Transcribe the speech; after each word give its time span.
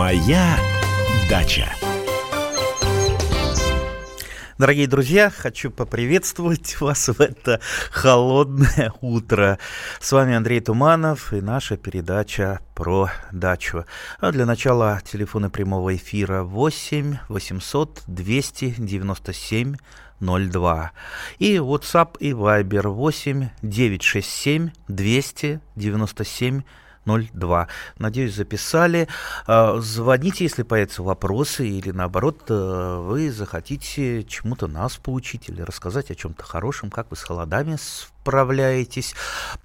Моя 0.00 0.56
дача. 1.28 1.70
Дорогие 4.56 4.86
друзья, 4.86 5.28
хочу 5.28 5.70
поприветствовать 5.70 6.80
вас 6.80 7.08
в 7.08 7.20
это 7.20 7.60
холодное 7.90 8.94
утро. 9.02 9.58
С 10.00 10.10
вами 10.12 10.34
Андрей 10.34 10.60
Туманов 10.60 11.34
и 11.34 11.42
наша 11.42 11.76
передача 11.76 12.60
про 12.74 13.10
дачу. 13.30 13.84
А 14.20 14.32
для 14.32 14.46
начала 14.46 15.02
телефоны 15.04 15.50
прямого 15.50 15.94
эфира 15.94 16.44
8 16.44 17.18
800 17.28 18.04
297 18.06 19.76
02. 20.18 20.92
И 21.40 21.56
WhatsApp 21.56 22.16
и 22.20 22.30
Viber 22.30 22.88
8 22.88 23.50
967 23.60 24.70
297 24.88 26.62
02. 26.62 26.64
Надеюсь, 27.98 28.34
записали. 28.34 29.08
А, 29.46 29.80
звоните, 29.80 30.44
если 30.44 30.62
появятся 30.62 31.02
вопросы, 31.02 31.68
или 31.68 31.90
наоборот, 31.90 32.42
э, 32.48 32.98
вы 33.00 33.30
захотите 33.32 34.24
чему-то 34.24 34.66
нас 34.66 34.96
поучить 34.96 35.48
или 35.48 35.62
рассказать 35.62 36.10
о 36.10 36.14
чем-то 36.14 36.44
хорошем, 36.44 36.90
как 36.90 37.10
вы 37.10 37.16
с 37.16 37.22
холодами 37.22 37.76
справляетесь. 37.76 38.10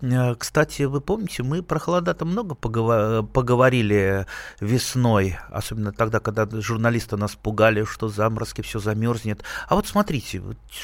Э, 0.02 0.36
кстати, 0.36 0.84
вы 0.84 1.02
помните, 1.02 1.44
мы 1.44 1.62
про 1.62 1.80
холода-то 1.80 2.26
много 2.26 2.56
поговорили 2.56 4.26
весной, 4.60 5.38
особенно 5.50 5.92
тогда, 5.92 6.20
когда 6.20 6.48
журналисты 6.62 7.18
нас 7.18 7.36
пугали, 7.36 7.84
что 7.84 8.08
заморозки 8.08 8.62
все 8.62 8.80
замерзнет. 8.80 9.44
А 9.68 9.76
вот 9.76 9.88
смотрите, 9.88 10.42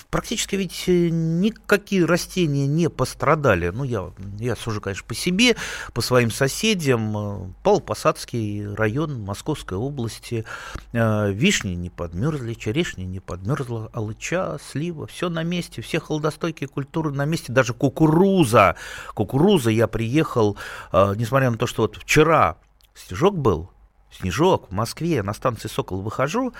практически 0.09 0.55
ведь 0.55 0.83
никакие 0.87 2.05
растения 2.05 2.67
не 2.67 2.89
пострадали. 2.89 3.69
Ну, 3.69 3.83
я, 3.83 4.11
я 4.39 4.55
сужу, 4.55 4.81
конечно, 4.81 5.05
по 5.07 5.15
себе, 5.15 5.55
по 5.93 6.01
своим 6.01 6.31
соседям. 6.31 7.55
Павлопосадский 7.63 8.73
район 8.73 9.21
Московской 9.21 9.77
области. 9.77 10.45
Э, 10.93 11.31
вишни 11.31 11.75
не 11.75 11.89
подмерзли, 11.89 12.53
черешни 12.53 13.03
не 13.03 13.19
подмерзла, 13.19 13.89
алыча, 13.93 14.57
слива, 14.71 15.07
все 15.07 15.29
на 15.29 15.43
месте, 15.43 15.81
все 15.81 15.99
холодостойкие 15.99 16.67
культуры 16.67 17.11
на 17.11 17.25
месте, 17.25 17.51
даже 17.61 17.73
кукуруза. 17.73 18.75
Кукуруза 19.13 19.69
я 19.69 19.87
приехал, 19.87 20.57
э, 20.91 21.13
несмотря 21.15 21.51
на 21.51 21.57
то, 21.57 21.67
что 21.67 21.83
вот 21.83 21.97
вчера 21.97 22.57
снежок 22.95 23.37
был, 23.37 23.69
снежок 24.11 24.69
в 24.69 24.71
Москве, 24.71 25.21
на 25.21 25.33
станции 25.33 25.67
Сокол 25.67 26.01
выхожу, 26.01 26.53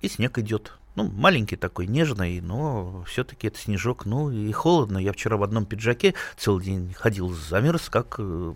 и 0.00 0.08
снег 0.08 0.38
идет. 0.38 0.72
Ну, 0.94 1.04
маленький 1.04 1.56
такой, 1.56 1.86
нежный, 1.86 2.40
но 2.40 3.04
все-таки 3.06 3.48
это 3.48 3.58
снежок. 3.58 4.06
Ну, 4.06 4.30
и 4.30 4.50
холодно. 4.52 4.96
Я 4.98 5.12
вчера 5.12 5.36
в 5.36 5.42
одном 5.42 5.66
пиджаке 5.66 6.14
целый 6.38 6.64
день 6.64 6.94
ходил, 6.94 7.30
замерз, 7.30 7.90
как 7.90 8.16
э, 8.18 8.52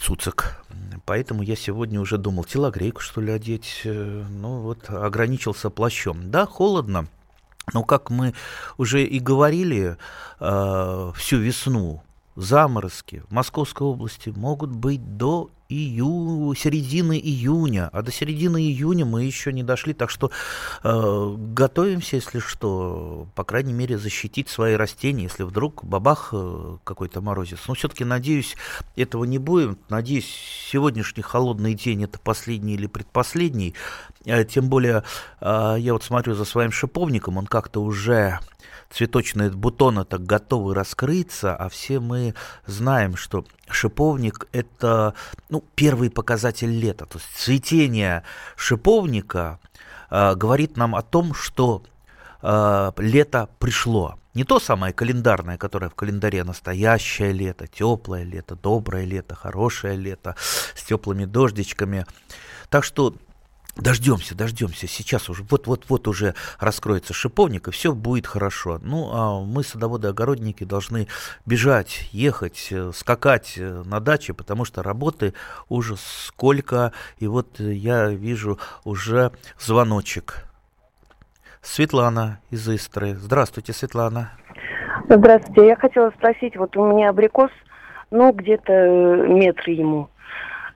цуцик. 0.00 0.64
Поэтому 1.04 1.42
я 1.42 1.54
сегодня 1.54 2.00
уже 2.00 2.16
думал, 2.16 2.44
телогрейку, 2.44 3.02
что 3.02 3.20
ли, 3.20 3.30
одеть. 3.30 3.82
Э, 3.84 4.24
ну, 4.30 4.62
вот, 4.62 4.88
ограничился 4.88 5.68
плащом. 5.70 6.30
Да, 6.30 6.46
холодно. 6.46 7.06
Но, 7.72 7.84
как 7.84 8.10
мы 8.10 8.34
уже 8.76 9.04
и 9.04 9.18
говорили 9.18 9.96
э, 10.40 11.12
всю 11.14 11.38
весну, 11.38 12.02
заморозки 12.38 13.22
в 13.28 13.32
Московской 13.32 13.86
области 13.86 14.30
могут 14.30 14.70
быть 14.70 15.16
до 15.16 15.50
ию, 15.68 16.54
середины 16.56 17.18
июня, 17.18 17.90
а 17.92 18.02
до 18.02 18.10
середины 18.10 18.58
июня 18.58 19.04
мы 19.04 19.24
еще 19.24 19.52
не 19.52 19.62
дошли, 19.62 19.92
так 19.92 20.08
что 20.08 20.30
э, 20.82 21.36
готовимся, 21.36 22.16
если 22.16 22.38
что, 22.38 23.26
по 23.34 23.44
крайней 23.44 23.72
мере, 23.72 23.98
защитить 23.98 24.48
свои 24.48 24.74
растения, 24.74 25.24
если 25.24 25.42
вдруг 25.42 25.84
бабах 25.84 26.30
э, 26.32 26.76
какой-то 26.84 27.20
морозец. 27.20 27.58
Но 27.68 27.74
все-таки, 27.74 28.04
надеюсь, 28.04 28.56
этого 28.96 29.24
не 29.24 29.38
будет. 29.38 29.78
Надеюсь, 29.90 30.28
сегодняшний 30.70 31.22
холодный 31.22 31.74
день 31.74 32.04
это 32.04 32.18
последний 32.18 32.74
или 32.74 32.86
предпоследний. 32.86 33.74
Э, 34.24 34.44
тем 34.44 34.68
более, 34.68 35.02
э, 35.40 35.76
я 35.78 35.92
вот 35.92 36.02
смотрю 36.02 36.34
за 36.34 36.44
своим 36.44 36.72
шиповником, 36.72 37.38
он 37.38 37.46
как-то 37.46 37.82
уже 37.82 38.40
цветочные 38.90 39.50
бутоны 39.50 40.04
так 40.04 40.24
готовы 40.24 40.74
раскрыться, 40.74 41.54
а 41.54 41.68
все 41.68 42.00
мы 42.00 42.34
знаем, 42.66 43.16
что 43.16 43.44
шиповник– 43.68 44.48
это 44.52 45.14
ну, 45.48 45.64
первый 45.74 46.10
показатель 46.10 46.70
лета. 46.70 47.06
То 47.06 47.18
есть 47.18 47.28
цветение 47.36 48.22
шиповника 48.56 49.60
э, 50.10 50.34
говорит 50.34 50.76
нам 50.76 50.94
о 50.94 51.02
том, 51.02 51.34
что 51.34 51.82
э, 52.42 52.92
лето 52.96 53.48
пришло. 53.58 54.18
Не 54.34 54.44
то 54.44 54.60
самое 54.60 54.92
календарное, 54.92 55.58
которое 55.58 55.90
в 55.90 55.94
календаре 55.94 56.44
настоящее 56.44 57.32
лето, 57.32 57.66
теплое 57.66 58.22
лето, 58.22 58.56
доброе 58.56 59.04
лето, 59.04 59.34
хорошее 59.34 59.96
лето 59.96 60.36
с 60.74 60.84
теплыми 60.84 61.24
дождичками. 61.24 62.06
Так 62.70 62.84
что 62.84 63.14
Дождемся, 63.78 64.36
дождемся. 64.36 64.88
Сейчас 64.88 65.30
уже, 65.30 65.44
вот-вот-вот 65.48 66.08
уже 66.08 66.34
раскроется 66.58 67.14
шиповник, 67.14 67.68
и 67.68 67.70
все 67.70 67.92
будет 67.92 68.26
хорошо. 68.26 68.80
Ну, 68.82 69.10
а 69.12 69.40
мы, 69.40 69.62
садоводы-огородники, 69.62 70.64
должны 70.64 71.06
бежать, 71.46 72.08
ехать, 72.10 72.68
э, 72.72 72.90
скакать 72.92 73.54
э, 73.56 73.82
на 73.86 74.00
даче, 74.00 74.34
потому 74.34 74.64
что 74.64 74.82
работы 74.82 75.32
уже 75.68 75.94
сколько. 75.96 76.92
И 77.18 77.28
вот 77.28 77.60
я 77.60 78.08
вижу 78.08 78.58
уже 78.84 79.30
звоночек. 79.60 80.44
Светлана 81.62 82.40
из 82.50 82.68
Истры. 82.68 83.14
Здравствуйте, 83.14 83.72
Светлана. 83.72 84.32
Здравствуйте. 85.08 85.66
Я 85.66 85.76
хотела 85.76 86.10
спросить, 86.10 86.56
вот 86.56 86.76
у 86.76 86.84
меня 86.84 87.10
абрикос, 87.10 87.50
ну, 88.10 88.32
где-то 88.32 88.72
метр 89.28 89.70
ему. 89.70 90.10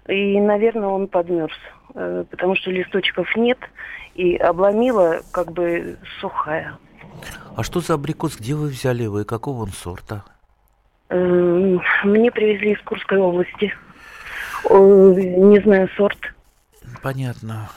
И, 0.07 0.41
наверное, 0.41 0.89
он 0.89 1.09
подмерз. 1.09 1.57
Э, 1.95 2.25
потому 2.31 2.57
что 2.57 2.71
листочков 2.71 3.35
нет, 3.37 3.59
и 4.15 4.37
обломила 4.37 5.21
как 5.31 5.53
бы 5.53 5.99
сухая. 6.21 6.79
А 7.57 7.63
что 7.63 7.81
за 7.81 7.95
абрикос? 7.95 8.37
Где 8.39 8.55
вы 8.55 8.69
взяли 8.69 9.03
его 9.03 9.21
и 9.21 9.25
какого 9.25 9.63
он 9.63 9.71
сорта? 9.71 10.25
Эм, 11.11 11.83
мне 12.05 12.31
привезли 12.31 12.73
из 12.73 12.81
Курской 12.83 13.19
области. 13.19 13.75
Не 14.71 15.61
знаю 15.61 15.89
сорт. 15.97 16.19
Понятно. 17.03 17.69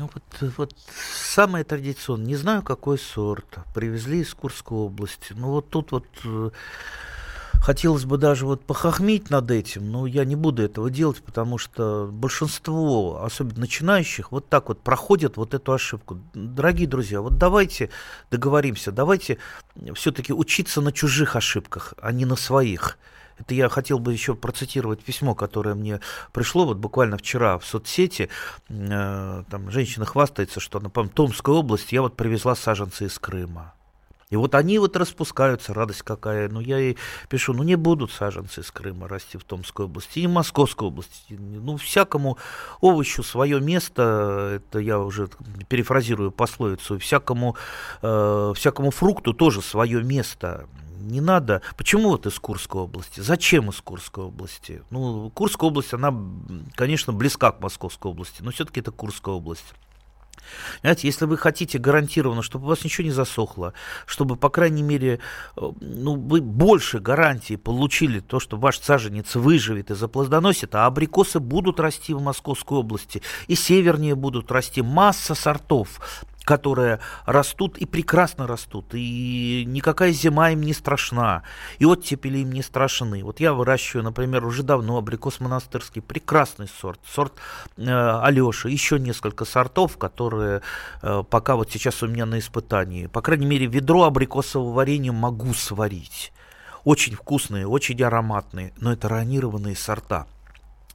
Ну 0.00 0.10
вот, 0.12 0.52
вот 0.56 0.72
самое 0.76 1.64
традиционное. 1.64 2.26
Не 2.26 2.36
знаю, 2.36 2.62
какой 2.62 2.98
сорт. 2.98 3.58
Привезли 3.74 4.20
из 4.20 4.34
Курской 4.34 4.78
области. 4.78 5.32
Ну 5.36 5.50
вот 5.50 5.70
тут 5.70 5.92
вот 5.92 6.06
э, 6.24 6.50
хотелось 7.64 8.04
бы 8.04 8.18
даже 8.18 8.44
вот 8.44 8.66
похохмить 8.66 9.30
над 9.30 9.50
этим, 9.50 9.90
но 9.90 10.06
я 10.06 10.26
не 10.26 10.36
буду 10.36 10.62
этого 10.62 10.90
делать, 10.90 11.22
потому 11.22 11.56
что 11.56 12.10
большинство, 12.12 13.24
особенно 13.24 13.60
начинающих, 13.60 14.32
вот 14.32 14.50
так 14.50 14.68
вот 14.68 14.82
проходят 14.82 15.38
вот 15.38 15.54
эту 15.54 15.72
ошибку. 15.72 16.20
Дорогие 16.34 16.86
друзья, 16.86 17.22
вот 17.22 17.38
давайте 17.38 17.88
договоримся, 18.30 18.92
давайте 18.92 19.38
все-таки 19.94 20.34
учиться 20.34 20.82
на 20.82 20.92
чужих 20.92 21.36
ошибках, 21.36 21.94
а 22.02 22.12
не 22.12 22.26
на 22.26 22.36
своих. 22.36 22.98
Это 23.38 23.54
я 23.54 23.70
хотел 23.70 23.98
бы 23.98 24.12
еще 24.12 24.34
процитировать 24.34 25.02
письмо, 25.02 25.34
которое 25.34 25.74
мне 25.74 26.00
пришло 26.32 26.66
вот 26.66 26.76
буквально 26.76 27.16
вчера 27.16 27.58
в 27.58 27.64
соцсети. 27.64 28.28
Э, 28.68 29.42
там 29.50 29.70
женщина 29.70 30.04
хвастается, 30.04 30.60
что 30.60 30.80
на 30.80 30.90
Томской 30.90 31.54
области 31.54 31.94
я 31.94 32.02
вот 32.02 32.14
привезла 32.14 32.54
саженцы 32.54 33.06
из 33.06 33.18
Крыма. 33.18 33.72
И 34.34 34.36
вот 34.36 34.56
они 34.56 34.80
вот 34.80 34.96
распускаются, 34.96 35.72
радость 35.72 36.02
какая. 36.02 36.48
Ну, 36.48 36.58
я 36.58 36.78
ей 36.78 36.98
пишу, 37.28 37.52
ну, 37.52 37.62
не 37.62 37.76
будут 37.76 38.10
саженцы 38.10 38.62
из 38.62 38.70
Крыма 38.72 39.06
расти 39.06 39.38
в 39.38 39.44
Томской 39.44 39.86
области 39.86 40.18
и 40.18 40.26
Московской 40.26 40.88
области. 40.88 41.38
Ну, 41.38 41.76
всякому 41.76 42.36
овощу 42.80 43.22
свое 43.22 43.60
место, 43.60 44.54
это 44.56 44.80
я 44.80 44.98
уже 44.98 45.28
перефразирую 45.68 46.32
пословицу, 46.32 46.98
всякому, 46.98 47.54
э, 48.02 48.52
всякому 48.56 48.90
фрукту 48.90 49.34
тоже 49.34 49.62
свое 49.62 50.02
место. 50.02 50.66
Не 50.98 51.20
надо. 51.20 51.62
Почему 51.76 52.08
вот 52.08 52.26
из 52.26 52.36
Курской 52.40 52.82
области? 52.82 53.20
Зачем 53.20 53.70
из 53.70 53.80
Курской 53.80 54.24
области? 54.24 54.82
Ну, 54.90 55.30
Курская 55.30 55.70
область, 55.70 55.94
она, 55.94 56.12
конечно, 56.74 57.12
близка 57.12 57.52
к 57.52 57.60
Московской 57.60 58.10
области, 58.10 58.42
но 58.42 58.50
все-таки 58.50 58.80
это 58.80 58.90
Курская 58.90 59.36
область. 59.36 59.74
Знаете, 60.80 61.06
если 61.06 61.24
вы 61.24 61.36
хотите 61.36 61.78
гарантированно, 61.78 62.42
чтобы 62.42 62.66
у 62.66 62.68
вас 62.68 62.84
ничего 62.84 63.04
не 63.04 63.10
засохло, 63.10 63.72
чтобы, 64.06 64.36
по 64.36 64.48
крайней 64.48 64.82
мере, 64.82 65.20
э, 65.56 65.72
ну, 65.80 66.16
вы 66.16 66.40
больше 66.40 66.98
гарантии 66.98 67.56
получили 67.56 68.20
то, 68.20 68.40
что 68.40 68.56
ваш 68.56 68.78
саженец 68.80 69.34
выживет 69.34 69.90
и 69.90 69.94
заплодоносит, 69.94 70.74
а 70.74 70.86
абрикосы 70.86 71.40
будут 71.40 71.80
расти 71.80 72.14
в 72.14 72.22
Московской 72.22 72.78
области, 72.78 73.22
и 73.46 73.54
севернее 73.54 74.14
будут 74.14 74.50
расти. 74.50 74.82
Масса 74.82 75.34
сортов, 75.34 76.00
которые 76.44 77.00
растут 77.24 77.78
и 77.78 77.86
прекрасно 77.86 78.46
растут, 78.46 78.86
и 78.92 79.64
никакая 79.66 80.12
зима 80.12 80.50
им 80.50 80.62
не 80.62 80.74
страшна, 80.74 81.42
и 81.78 81.86
оттепели 81.86 82.38
им 82.38 82.52
не 82.52 82.62
страшны. 82.62 83.24
Вот 83.24 83.40
я 83.40 83.54
выращиваю, 83.54 84.04
например, 84.04 84.44
уже 84.44 84.62
давно 84.62 84.98
абрикос 84.98 85.40
монастырский, 85.40 86.02
прекрасный 86.02 86.68
сорт, 86.68 87.00
сорт 87.06 87.32
э, 87.76 87.82
Алеша, 87.86 88.68
еще 88.68 88.98
несколько 88.98 89.44
сортов, 89.44 89.96
которые 89.96 90.60
э, 91.02 91.22
пока 91.28 91.56
вот 91.56 91.70
сейчас 91.70 92.02
у 92.02 92.08
меня 92.08 92.26
на 92.26 92.38
испытании. 92.38 93.06
По 93.06 93.22
крайней 93.22 93.46
мере, 93.46 93.66
ведро 93.66 94.04
абрикосового 94.04 94.72
варенья 94.74 95.12
могу 95.12 95.54
сварить. 95.54 96.32
Очень 96.84 97.14
вкусные, 97.14 97.66
очень 97.66 98.02
ароматные, 98.02 98.74
но 98.76 98.92
это 98.92 99.08
ранированные 99.08 99.74
сорта. 99.74 100.26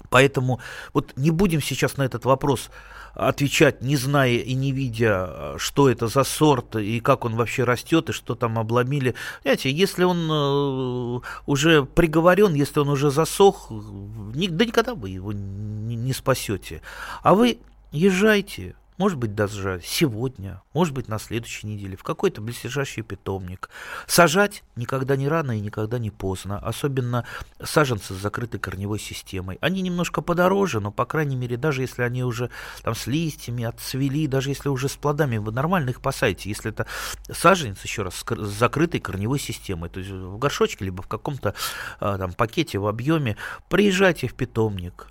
Поэтому 0.10 0.60
вот 0.94 1.14
не 1.16 1.32
будем 1.32 1.62
сейчас 1.62 1.98
на 1.98 2.04
этот 2.04 2.26
вопрос 2.26 2.70
отвечать, 3.14 3.82
не 3.82 3.96
зная 3.96 4.38
и 4.38 4.54
не 4.54 4.72
видя, 4.72 5.56
что 5.58 5.90
это 5.90 6.08
за 6.08 6.24
сорт 6.24 6.76
и 6.76 7.00
как 7.00 7.26
он 7.26 7.36
вообще 7.36 7.64
растет 7.64 8.10
и 8.10 8.14
что 8.14 8.36
там 8.36 8.58
обломили. 8.60 9.16
Знаете, 9.42 9.72
если 9.72 10.04
он 10.04 10.30
э, 10.30 11.22
уже 11.46 11.86
приговорен, 11.86 12.54
если 12.54 12.80
он 12.80 12.90
уже 12.90 13.12
засох, 13.12 13.72
да 13.72 14.66
никогда 14.66 14.96
вы 14.96 15.10
его 15.10 15.34
не 15.34 16.14
спасете. 16.14 16.82
А 17.22 17.36
вы 17.36 17.60
езжайте, 17.92 18.76
может 19.00 19.18
быть, 19.18 19.34
даже 19.34 19.82
сегодня, 19.84 20.62
может 20.74 20.94
быть, 20.94 21.08
на 21.08 21.20
следующей 21.20 21.68
неделе, 21.68 21.96
в 21.96 22.04
какой-то 22.04 22.42
близлежащий 22.42 23.02
питомник. 23.02 23.70
Сажать 24.08 24.62
никогда 24.76 25.16
не 25.16 25.30
рано 25.30 25.58
и 25.58 25.62
никогда 25.62 25.98
не 26.00 26.12
поздно, 26.12 26.60
особенно 26.60 27.26
саженцы 27.64 28.14
с 28.14 28.18
закрытой 28.18 28.60
корневой 28.60 29.00
системой. 29.00 29.58
Они 29.62 29.82
немножко 29.82 30.22
подороже, 30.22 30.82
но, 30.82 30.92
по 30.92 31.06
крайней 31.06 31.38
мере, 31.38 31.56
даже 31.56 31.82
если 31.82 32.02
они 32.02 32.26
уже 32.26 32.50
там 32.84 32.94
с 32.94 33.08
листьями 33.08 33.64
отцвели, 33.64 34.28
даже 34.28 34.50
если 34.50 34.68
уже 34.68 34.90
с 34.90 34.98
плодами, 34.98 35.38
вы 35.38 35.54
нормально 35.54 35.92
их 35.92 36.02
посадите. 36.02 36.50
Если 36.50 36.70
это 36.70 36.86
саженец, 37.32 37.82
еще 37.84 38.04
раз, 38.04 38.16
с 38.16 38.48
закрытой 38.48 39.00
корневой 39.00 39.40
системой, 39.40 39.90
то 39.90 40.02
есть 40.02 40.12
в 40.12 40.38
горшочке, 40.38 40.84
либо 40.84 41.02
в 41.02 41.08
каком-то 41.08 41.56
а, 42.02 42.18
там 42.18 42.34
пакете 42.34 42.80
в 42.80 42.86
объеме, 42.86 43.38
приезжайте 43.70 44.28
в 44.28 44.34
питомник, 44.34 45.08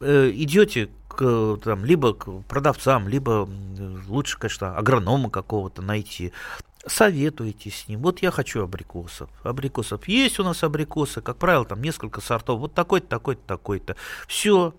э, 0.00 0.30
идете 0.34 0.88
к, 1.08 1.58
там, 1.64 1.84
либо 1.84 2.14
к 2.14 2.30
продавцам, 2.42 3.08
либо 3.08 3.48
лучше, 4.08 4.38
конечно, 4.38 4.76
агронома 4.76 5.30
какого-то 5.30 5.82
найти, 5.82 6.32
советуйте 6.86 7.70
с 7.70 7.88
ним. 7.88 8.00
Вот 8.00 8.22
я 8.22 8.30
хочу 8.30 8.62
абрикосов. 8.62 9.28
Абрикосов. 9.42 10.06
Есть 10.08 10.38
у 10.38 10.44
нас 10.44 10.62
абрикосы, 10.62 11.20
как 11.20 11.36
правило, 11.36 11.64
там 11.64 11.82
несколько 11.82 12.20
сортов. 12.20 12.60
Вот 12.60 12.74
такой-то, 12.74 13.08
такой-то, 13.08 13.42
такой-то. 13.46 13.96
Все. 14.28 14.74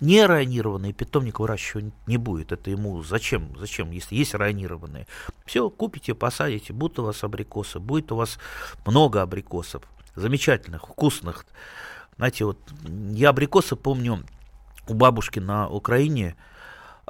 Не 0.00 0.24
районированный 0.24 0.94
питомник 0.94 1.40
выращивать 1.40 1.92
не 2.06 2.16
будет. 2.16 2.52
Это 2.52 2.70
ему 2.70 3.02
зачем? 3.02 3.54
Зачем, 3.58 3.90
если 3.90 4.14
есть 4.14 4.34
районированные? 4.34 5.06
Все, 5.44 5.68
купите, 5.68 6.14
посадите. 6.14 6.72
Будут 6.72 7.00
у 7.00 7.04
вас 7.04 7.22
абрикосы. 7.22 7.80
Будет 7.80 8.10
у 8.12 8.16
вас 8.16 8.38
много 8.86 9.20
абрикосов. 9.20 9.82
Замечательных, 10.14 10.88
вкусных. 10.88 11.44
Знаете, 12.16 12.46
вот 12.46 12.58
я 13.12 13.28
абрикосы 13.28 13.76
помню 13.76 14.24
у 14.88 14.94
бабушки 14.94 15.38
на 15.38 15.68
Украине, 15.68 16.36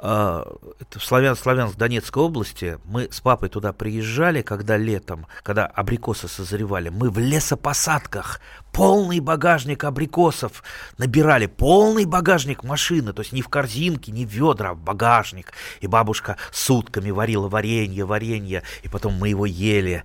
а, 0.03 0.57
это 0.79 0.97
в 0.97 1.05
Славян, 1.05 1.35
Славянск, 1.35 1.77
Донецкой 1.77 2.23
области, 2.23 2.79
мы 2.85 3.07
с 3.11 3.21
папой 3.21 3.49
туда 3.49 3.71
приезжали, 3.71 4.41
когда 4.41 4.75
летом, 4.75 5.27
когда 5.43 5.67
абрикосы 5.67 6.27
созревали, 6.27 6.89
мы 6.89 7.11
в 7.11 7.19
лесопосадках 7.19 8.41
полный 8.71 9.19
багажник 9.19 9.83
абрикосов 9.83 10.63
набирали, 10.97 11.45
полный 11.45 12.05
багажник 12.05 12.63
машины, 12.63 13.13
то 13.13 13.21
есть 13.21 13.31
не 13.31 13.43
в 13.43 13.49
корзинке, 13.49 14.11
не 14.11 14.25
в 14.25 14.29
ведра, 14.29 14.71
а 14.71 14.73
в 14.73 14.79
багажник. 14.79 15.53
И 15.81 15.87
бабушка 15.87 16.37
сутками 16.51 17.11
варила 17.11 17.47
варенье, 17.47 18.03
варенье, 18.03 18.63
и 18.81 18.87
потом 18.87 19.13
мы 19.13 19.29
его 19.29 19.45
ели. 19.45 20.03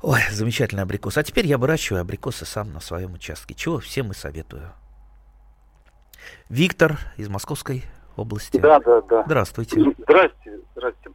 Ой, 0.00 0.20
замечательный 0.32 0.84
абрикос. 0.84 1.18
А 1.18 1.22
теперь 1.22 1.46
я 1.46 1.58
выращиваю 1.58 2.00
абрикосы 2.00 2.46
сам 2.46 2.72
на 2.72 2.80
своем 2.80 3.12
участке, 3.12 3.54
чего 3.54 3.78
всем 3.78 4.10
и 4.10 4.14
советую. 4.14 4.72
Виктор 6.48 6.98
из 7.16 7.28
Московской 7.28 7.84
области. 8.16 8.58
Да, 8.58 8.80
да, 8.80 9.00
да. 9.02 9.22
Здравствуйте. 9.26 9.80
Здрасте, 9.98 10.60
здрасте. 10.74 11.10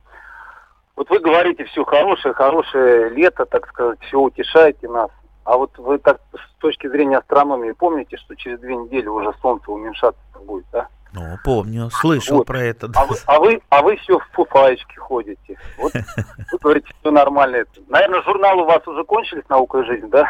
Вот 0.96 1.10
вы 1.10 1.20
говорите 1.20 1.64
все 1.66 1.86
хорошее, 1.86 2.34
хорошее 2.34 3.10
лето, 3.10 3.46
так 3.46 3.68
сказать, 3.68 4.00
все 4.02 4.20
утешаете 4.20 4.88
нас. 4.90 5.12
А 5.44 5.56
вот 5.56 5.78
вы 5.78 6.00
так 6.00 6.20
с 6.34 6.60
точки 6.60 6.88
зрения 6.88 7.18
астрономии 7.18 7.72
помните, 7.72 8.18
что 8.18 8.36
через 8.36 8.60
две 8.60 8.76
недели 8.76 9.08
уже 9.08 9.32
Солнце 9.42 9.72
уменьшаться 9.72 10.20
будет, 10.44 10.66
да? 10.72 10.88
Ну, 11.14 11.38
помню, 11.44 11.90
слышал 11.90 12.38
вот. 12.38 12.48
про 12.48 12.60
это. 12.60 12.88
Да. 12.88 13.02
А, 13.02 13.06
вы, 13.06 13.16
а, 13.26 13.40
вы, 13.40 13.62
а 13.70 13.82
вы 13.82 13.96
все 13.98 14.20
в 14.20 14.28
фуфаечке 14.34 15.00
ходите. 15.00 15.58
Вот 15.78 15.94
вы 16.52 16.58
говорите, 16.60 16.88
все 17.00 17.12
нормально. 17.12 17.64
Наверное, 17.88 18.22
журналы 18.24 18.64
у 18.64 18.66
вас 18.66 18.86
уже 18.88 19.04
кончились 19.04 19.48
«Наука 19.50 19.80
и 19.80 19.86
жизнь», 19.86 20.10
да? 20.10 20.26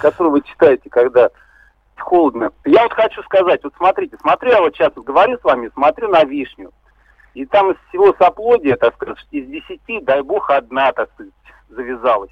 Который 0.00 0.32
вы 0.32 0.42
читаете, 0.42 0.88
когда 0.88 1.30
холодно. 2.00 2.50
Я 2.64 2.82
вот 2.82 2.92
хочу 2.92 3.22
сказать, 3.22 3.62
вот 3.64 3.74
смотрите, 3.76 4.16
смотрю, 4.20 4.50
я 4.50 4.60
вот 4.60 4.74
сейчас 4.74 4.92
вот 4.96 5.04
говорю 5.04 5.38
с 5.38 5.44
вами, 5.44 5.70
смотрю 5.74 6.08
на 6.08 6.24
вишню. 6.24 6.72
И 7.34 7.46
там 7.46 7.70
из 7.70 7.76
всего 7.88 8.14
соплодия, 8.18 8.76
так 8.76 8.94
сказать, 8.94 9.18
из 9.30 9.46
десяти, 9.46 10.00
дай 10.00 10.22
бог, 10.22 10.50
одна, 10.50 10.92
так 10.92 11.10
сказать, 11.14 11.32
завязалась. 11.68 12.30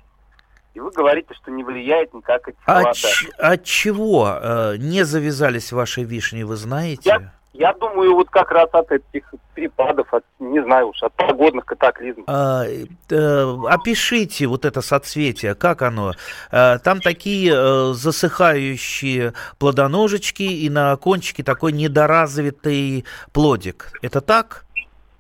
И 0.75 0.81
вы 0.81 0.91
говорите, 0.91 1.33
что 1.35 1.51
не 1.51 1.65
влияет 1.65 2.13
никак 2.13 2.49
эти 2.49 2.59
От, 2.67 2.97
от 3.39 3.65
чего 3.65 4.29
э, 4.29 4.77
не 4.77 5.05
завязались 5.05 5.73
ваши 5.73 6.03
вишни, 6.03 6.43
вы 6.43 6.57
знаете? 6.57 7.09
Я, 7.09 7.33
я 7.59 7.73
думаю, 7.75 8.15
вот 8.15 8.31
как 8.31 8.51
раз 8.51 8.69
от 8.73 8.91
этих 8.91 9.35
перепадов, 9.55 10.13
от, 10.13 10.25
не 10.39 10.63
знаю 10.63 10.89
уж, 10.89 11.03
от 11.03 11.13
погодных 11.15 11.65
катаклизмов. 11.65 12.25
А, 12.29 12.65
э, 12.65 13.57
опишите 13.69 14.47
вот 14.47 14.65
это 14.65 14.81
соцветие, 14.81 15.55
как 15.55 15.83
оно? 15.83 16.13
А, 16.51 16.79
там 16.79 17.01
такие 17.01 17.53
э, 17.55 17.93
засыхающие 17.95 19.33
плодоножечки 19.59 20.43
и 20.43 20.69
на 20.71 20.97
кончике 20.97 21.43
такой 21.43 21.73
недоразвитый 21.73 23.05
плодик. 23.33 23.93
Это 24.03 24.21
так? 24.21 24.65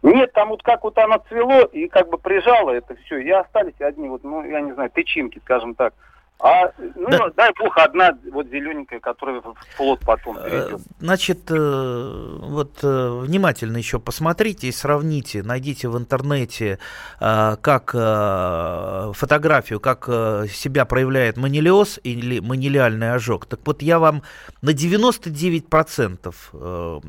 Нет, 0.03 0.33
там 0.35 0.51
вот 0.51 0.63
как 0.63 0.85
вот 0.85 0.97
оно 0.99 1.23
цвело 1.29 1.65
и 1.65 1.89
как 1.89 2.09
бы 2.11 2.19
прижало 2.19 2.71
это 2.71 2.95
все, 3.05 3.19
и 3.19 3.31
остались 3.31 3.81
одни 3.81 4.09
вот, 4.09 4.23
ну, 4.23 4.45
я 4.45 4.61
не 4.61 4.73
знаю, 4.73 4.91
тычинки, 4.91 5.41
скажем 5.43 5.75
так. 5.75 5.95
А, 6.39 6.71
ну, 6.95 7.09
да. 7.09 7.31
дай 7.35 7.51
бог, 7.59 7.79
одна 7.79 8.11
вот 8.31 8.49
зелененькая, 8.49 9.01
которая 9.01 9.41
в 9.41 9.57
плод 9.79 10.01
потом 10.05 10.37
э, 10.37 10.45
перейдет. 10.45 10.83
Значит, 11.01 11.51
э, 11.51 12.37
вот 12.41 12.81
э, 12.83 13.21
внимательно 13.23 13.79
еще 13.79 13.99
посмотрите 13.99 14.69
и 14.69 14.73
сравните, 14.73 15.43
найдите 15.43 15.89
в 15.89 15.97
интернете, 15.97 16.79
как 17.19 17.93
фотографию, 19.17 19.81
как 19.81 20.05
себя 20.51 20.85
проявляет 20.85 21.39
манилиоз 21.39 21.99
или 22.03 22.41
манилиальный 22.41 23.15
ожог. 23.15 23.47
Так 23.47 23.61
вот, 23.65 23.81
я 23.81 23.99
вам 23.99 24.23
на 24.61 24.71
99% 24.71 27.03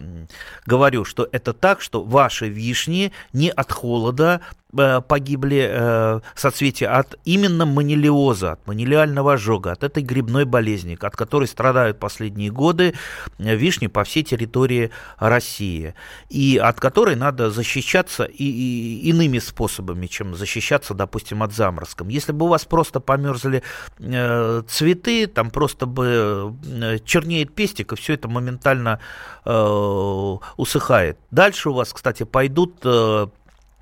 говорю, 0.66 1.06
что 1.06 1.28
это 1.32 1.54
так, 1.54 1.82
что 1.82 2.04
ваши 2.04 2.48
вишни 2.48 3.12
не 3.34 3.50
от 3.50 3.72
холода 3.72 4.42
погибли 4.74 5.68
э, 5.70 6.20
соцветия 6.36 6.94
от 6.94 7.18
именно 7.24 7.66
манилиоза, 7.66 8.54
от 8.54 8.68
манилиального 8.68 9.34
ожога, 9.34 9.72
от 9.72 9.84
этой 9.84 10.04
грибной 10.04 10.44
болезни, 10.44 10.98
от 11.00 11.16
которой 11.16 11.48
страдают 11.48 12.00
последние 12.00 12.52
годы 12.52 12.94
э, 13.40 13.56
вишни 13.56 13.88
по 13.88 14.04
всей 14.04 14.24
территории 14.24 14.92
России, 15.20 15.96
и 16.30 16.60
от 16.62 16.80
которой 16.82 17.16
надо 17.16 17.50
защищаться 17.50 18.26
и, 18.26 18.44
и 18.44 19.10
иными 19.10 19.40
способами, 19.40 20.06
чем 20.08 20.36
защищаться, 20.36 20.94
допустим, 20.94 21.44
от 21.44 21.54
заморозком. 21.54 22.10
Если 22.10 22.34
бы 22.34 22.46
у 22.46 22.50
вас 22.50 22.66
просто 22.66 23.00
померзли 23.00 23.64
э, 24.00 24.64
цветы, 24.68 25.28
там 25.28 25.50
просто 25.50 25.86
бы 25.86 26.54
э, 26.66 27.00
чернеет 27.06 27.56
пестик, 27.56 27.94
и 27.94 27.96
все 27.96 28.14
это 28.14 28.28
моментально 28.28 29.00
э, 29.46 30.38
усыхает. 30.58 31.18
Дальше 31.32 31.70
у 31.70 31.74
вас, 31.74 31.94
кстати, 31.94 32.24
пойдут 32.24 32.82
э, 32.84 33.28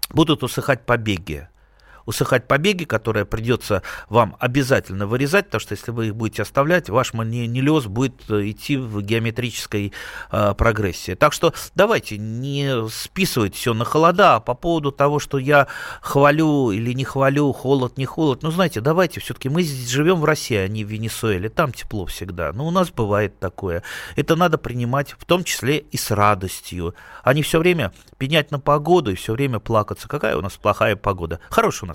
будут 0.09 0.43
усыхать 0.43 0.85
побеги 0.85 1.47
усыхать 2.05 2.47
побеги, 2.47 2.83
которые 2.83 3.25
придется 3.25 3.81
вам 4.09 4.35
обязательно 4.39 5.07
вырезать, 5.07 5.45
потому 5.45 5.61
что 5.61 5.73
если 5.73 5.91
вы 5.91 6.07
их 6.07 6.15
будете 6.15 6.43
оставлять, 6.43 6.89
ваш 6.89 7.13
манилиоз 7.13 7.87
будет 7.87 8.29
э, 8.29 8.49
идти 8.49 8.77
в 8.77 9.01
геометрической 9.01 9.93
э, 10.31 10.53
прогрессии. 10.57 11.15
Так 11.15 11.33
что 11.33 11.53
давайте 11.75 12.17
не 12.17 12.87
списывать 12.89 13.55
все 13.55 13.73
на 13.73 13.85
холода, 13.85 14.35
а 14.35 14.39
по 14.39 14.53
поводу 14.53 14.91
того, 14.91 15.19
что 15.19 15.37
я 15.37 15.67
хвалю 16.01 16.71
или 16.71 16.93
не 16.93 17.03
хвалю, 17.03 17.51
холод, 17.53 17.97
не 17.97 18.05
холод, 18.05 18.43
ну, 18.43 18.51
знаете, 18.51 18.81
давайте 18.81 19.19
все-таки 19.19 19.49
мы 19.49 19.63
здесь 19.63 19.89
живем 19.89 20.19
в 20.21 20.25
России, 20.25 20.57
а 20.57 20.67
не 20.67 20.83
в 20.83 20.87
Венесуэле, 20.87 21.49
там 21.49 21.71
тепло 21.71 22.05
всегда, 22.05 22.53
но 22.53 22.67
у 22.67 22.71
нас 22.71 22.91
бывает 22.91 23.39
такое. 23.39 23.83
Это 24.15 24.35
надо 24.35 24.57
принимать 24.57 25.15
в 25.17 25.25
том 25.25 25.43
числе 25.43 25.79
и 25.79 25.97
с 25.97 26.11
радостью, 26.11 26.95
а 27.23 27.33
не 27.33 27.41
все 27.41 27.59
время 27.59 27.91
пенять 28.17 28.51
на 28.51 28.59
погоду 28.59 29.11
и 29.11 29.15
все 29.15 29.33
время 29.33 29.59
плакаться. 29.59 30.07
Какая 30.07 30.37
у 30.37 30.41
нас 30.41 30.53
плохая 30.53 30.95
погода? 30.95 31.39
Хорошая 31.49 31.87
у 31.87 31.89
нас 31.89 31.94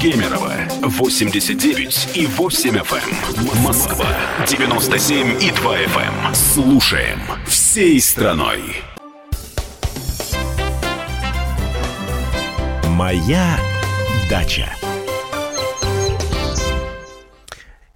Кемерово 0.00 0.52
89 0.82 2.16
и 2.16 2.26
8 2.26 2.70
FM. 2.76 3.56
Эм. 3.56 3.62
Москва 3.62 4.06
97 4.46 5.42
и 5.42 5.50
2 5.50 5.78
FM. 5.78 6.26
Эм. 6.26 6.34
Слушаем 6.34 7.18
всей 7.46 7.98
страной. 8.00 8.60
Моя 12.90 13.58
дача. 14.28 14.68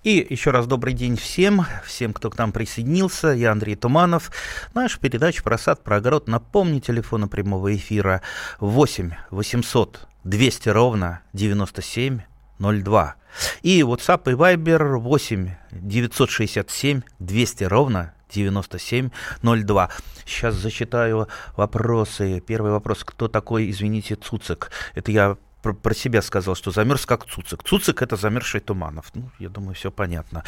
И 0.02 0.26
еще 0.30 0.50
раз 0.52 0.66
добрый 0.66 0.95
день 0.95 1.19
всем, 1.19 1.66
всем, 1.85 2.14
кто 2.14 2.30
к 2.30 2.38
нам 2.38 2.52
присоединился. 2.52 3.28
Я 3.28 3.52
Андрей 3.52 3.76
Туманов. 3.76 4.33
Наша 4.73 4.99
передача 4.99 5.42
про 5.42 5.59
сад, 5.59 5.85
про 5.85 5.97
огород. 5.97 6.28
Напомню, 6.28 6.80
телефона 6.80 7.28
прямого 7.28 7.76
эфира 7.76 8.23
8 8.59 9.11
800 9.30 10.09
200 10.24 10.68
ровно 10.68 11.20
97 11.32 12.20
02. 12.58 13.14
И 13.62 13.80
WhatsApp 13.80 14.30
и 14.30 14.34
Viber 14.34 14.96
8 14.96 15.50
967 15.72 17.02
200 17.18 17.64
ровно 17.64 18.12
9702. 18.32 19.90
Сейчас 20.24 20.54
зачитаю 20.54 21.28
вопросы. 21.56 22.40
Первый 22.40 22.72
вопрос. 22.72 23.04
Кто 23.04 23.28
такой, 23.28 23.70
извините, 23.70 24.14
Цуцик? 24.14 24.70
Это 24.94 25.10
я 25.12 25.36
про 25.62 25.94
себя 25.94 26.22
сказал, 26.22 26.54
что 26.54 26.70
замерз 26.70 27.06
как 27.06 27.26
Цуцик. 27.26 27.62
Цуцик 27.62 28.02
это 28.02 28.16
замерзший 28.16 28.60
Туманов. 28.60 29.10
Ну, 29.14 29.30
я 29.38 29.48
думаю, 29.48 29.74
все 29.74 29.90
понятно. 29.90 30.44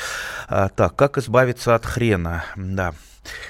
А, 0.49 0.69
так, 0.69 0.97
как 0.97 1.19
избавиться 1.19 1.75
от 1.75 1.85
хрена? 1.85 2.45
Да. 2.57 2.95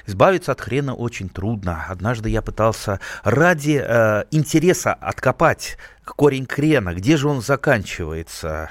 Избавиться 0.07 0.53
от 0.53 0.61
хрена 0.61 0.95
очень 0.95 1.29
трудно. 1.29 1.87
Однажды 1.89 2.29
я 2.29 2.43
пытался 2.43 3.01
ради 3.25 3.83
э, 3.83 4.25
интереса 4.31 4.93
откопать 4.95 5.77
корень 6.05 6.47
крена, 6.47 6.95
где 6.95 7.17
же 7.17 7.29
он 7.29 7.43
заканчивается? 7.43 8.71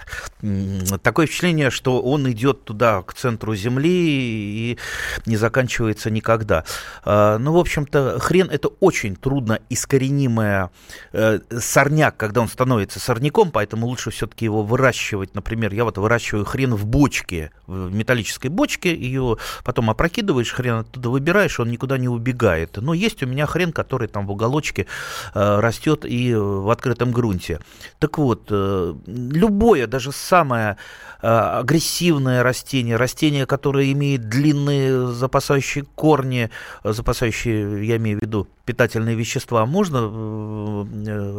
Такое 1.01 1.27
впечатление, 1.27 1.69
что 1.69 2.01
он 2.01 2.29
идет 2.31 2.65
туда, 2.65 3.01
к 3.03 3.13
центру 3.13 3.55
Земли, 3.55 3.89
и 3.89 4.77
не 5.25 5.37
заканчивается 5.37 6.09
никогда. 6.09 6.65
А, 7.03 7.37
ну, 7.37 7.53
в 7.53 7.57
общем-то, 7.57 8.19
хрен 8.19 8.49
это 8.49 8.67
очень 8.79 9.15
трудно 9.15 9.59
искоренимая 9.69 10.71
э, 11.13 11.39
сорняк, 11.57 12.17
когда 12.17 12.41
он 12.41 12.49
становится 12.49 12.99
сорняком, 12.99 13.51
поэтому 13.51 13.87
лучше 13.87 14.11
все-таки 14.11 14.45
его 14.45 14.63
выращивать. 14.63 15.33
Например, 15.33 15.73
я 15.73 15.85
вот 15.85 15.97
выращиваю 15.97 16.45
хрен 16.45 16.75
в 16.75 16.85
бочке, 16.85 17.51
в 17.65 17.93
металлической 17.93 18.47
бочке, 18.47 18.93
ее 18.93 19.37
потом 19.63 19.89
опрокидываешь, 19.89 20.51
хрен 20.51 20.83
оттуда 20.91 21.09
выбираешь, 21.09 21.59
он 21.59 21.69
никуда 21.69 21.97
не 21.97 22.09
убегает. 22.09 22.77
Но 22.77 22.93
есть 22.93 23.23
у 23.23 23.27
меня 23.27 23.45
хрен, 23.45 23.71
который 23.71 24.07
там 24.07 24.27
в 24.27 24.31
уголочке 24.31 24.87
э, 25.33 25.59
растет 25.59 26.05
и 26.05 26.33
в 26.35 26.69
открытом 26.69 27.11
грунте. 27.11 27.59
Так 27.99 28.17
вот, 28.17 28.47
э, 28.49 28.93
любое, 29.07 29.87
даже 29.87 30.11
самое 30.11 30.77
э, 31.21 31.27
агрессивное 31.27 32.43
растение, 32.43 32.97
растение, 32.97 33.45
которое 33.45 33.91
имеет 33.91 34.27
длинные 34.27 35.07
запасающие 35.07 35.85
корни, 35.95 36.49
э, 36.83 36.93
запасающие, 36.93 37.85
я 37.85 37.97
имею 37.97 38.19
в 38.19 38.21
виду, 38.21 38.47
питательные 38.65 39.15
вещества, 39.15 39.65
можно 39.65 40.01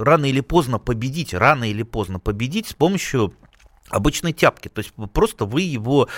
рано 0.05 0.27
или 0.27 0.41
поздно 0.41 0.79
победить, 0.79 1.35
рано 1.35 1.65
или 1.65 1.83
поздно 1.83 2.19
победить 2.19 2.69
с 2.69 2.75
помощью 2.75 3.33
обычной 3.93 4.33
тяпки. 4.33 4.69
То 4.69 4.81
есть 4.81 4.93
просто 5.13 5.45
вы 5.45 5.61
его 5.61 6.09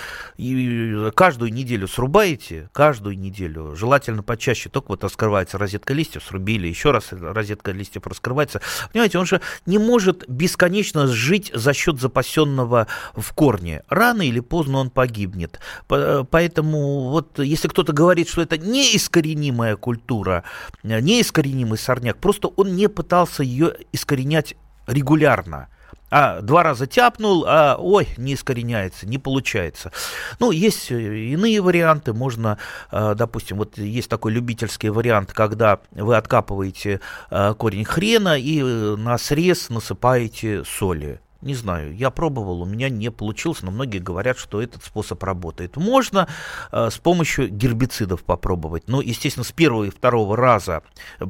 каждую 1.13 1.53
неделю 1.53 1.87
срубаете, 1.87 2.69
каждую 2.73 3.19
неделю, 3.19 3.75
желательно 3.75 4.23
почаще, 4.23 4.69
только 4.69 4.87
вот 4.89 5.03
раскрывается 5.03 5.57
розетка 5.57 5.93
листьев, 5.93 6.23
срубили, 6.23 6.67
еще 6.67 6.91
раз 6.91 7.09
розетка 7.11 7.71
листьев 7.71 8.07
раскрывается. 8.07 8.61
Понимаете, 8.91 9.19
он 9.19 9.25
же 9.25 9.41
не 9.65 9.77
может 9.77 10.27
бесконечно 10.27 11.07
жить 11.07 11.51
за 11.53 11.73
счет 11.73 11.99
запасенного 11.99 12.87
в 13.13 13.33
корне. 13.33 13.83
Рано 13.89 14.23
или 14.23 14.39
поздно 14.39 14.79
он 14.79 14.89
погибнет. 14.89 15.59
Поэтому 15.87 17.09
вот 17.09 17.39
если 17.39 17.67
кто-то 17.67 17.91
говорит, 17.93 18.29
что 18.29 18.41
это 18.41 18.57
неискоренимая 18.57 19.75
культура, 19.75 20.43
неискоренимый 20.83 21.77
сорняк, 21.77 22.17
просто 22.17 22.47
он 22.47 22.75
не 22.75 22.87
пытался 22.87 23.43
ее 23.43 23.75
искоренять 23.91 24.55
регулярно 24.87 25.67
а 26.11 26.41
два 26.41 26.63
раза 26.63 26.87
тяпнул, 26.87 27.45
а 27.47 27.75
ой, 27.77 28.07
не 28.17 28.35
искореняется, 28.35 29.07
не 29.07 29.17
получается. 29.17 29.91
Ну, 30.39 30.51
есть 30.51 30.91
э, 30.91 31.17
иные 31.31 31.61
варианты, 31.61 32.13
можно, 32.13 32.57
э, 32.91 33.15
допустим, 33.17 33.57
вот 33.57 33.77
есть 33.77 34.09
такой 34.09 34.31
любительский 34.31 34.89
вариант, 34.89 35.33
когда 35.33 35.79
вы 35.91 36.15
откапываете 36.15 37.01
э, 37.29 37.53
корень 37.57 37.85
хрена 37.85 38.39
и 38.39 38.61
на 38.61 39.17
срез 39.17 39.69
насыпаете 39.69 40.63
соли. 40.63 41.19
Не 41.45 41.53
знаю, 41.53 41.95
я 41.95 42.09
пробовал, 42.09 42.63
у 42.63 42.65
меня 42.65 42.89
не 42.89 43.11
получилось, 43.11 43.61
но 43.61 43.69
многие 43.69 43.99
говорят, 43.99 44.39
что 44.39 44.63
этот 44.63 44.83
способ 44.83 45.21
работает. 45.21 45.77
Можно 45.77 46.27
э, 46.71 46.89
с 46.89 46.97
помощью 46.97 47.49
гербицидов 47.49 48.23
попробовать. 48.23 48.87
Но, 48.87 48.99
естественно, 48.99 49.43
с 49.43 49.51
первого 49.51 49.83
и 49.83 49.91
второго 49.91 50.35
раза, 50.35 50.81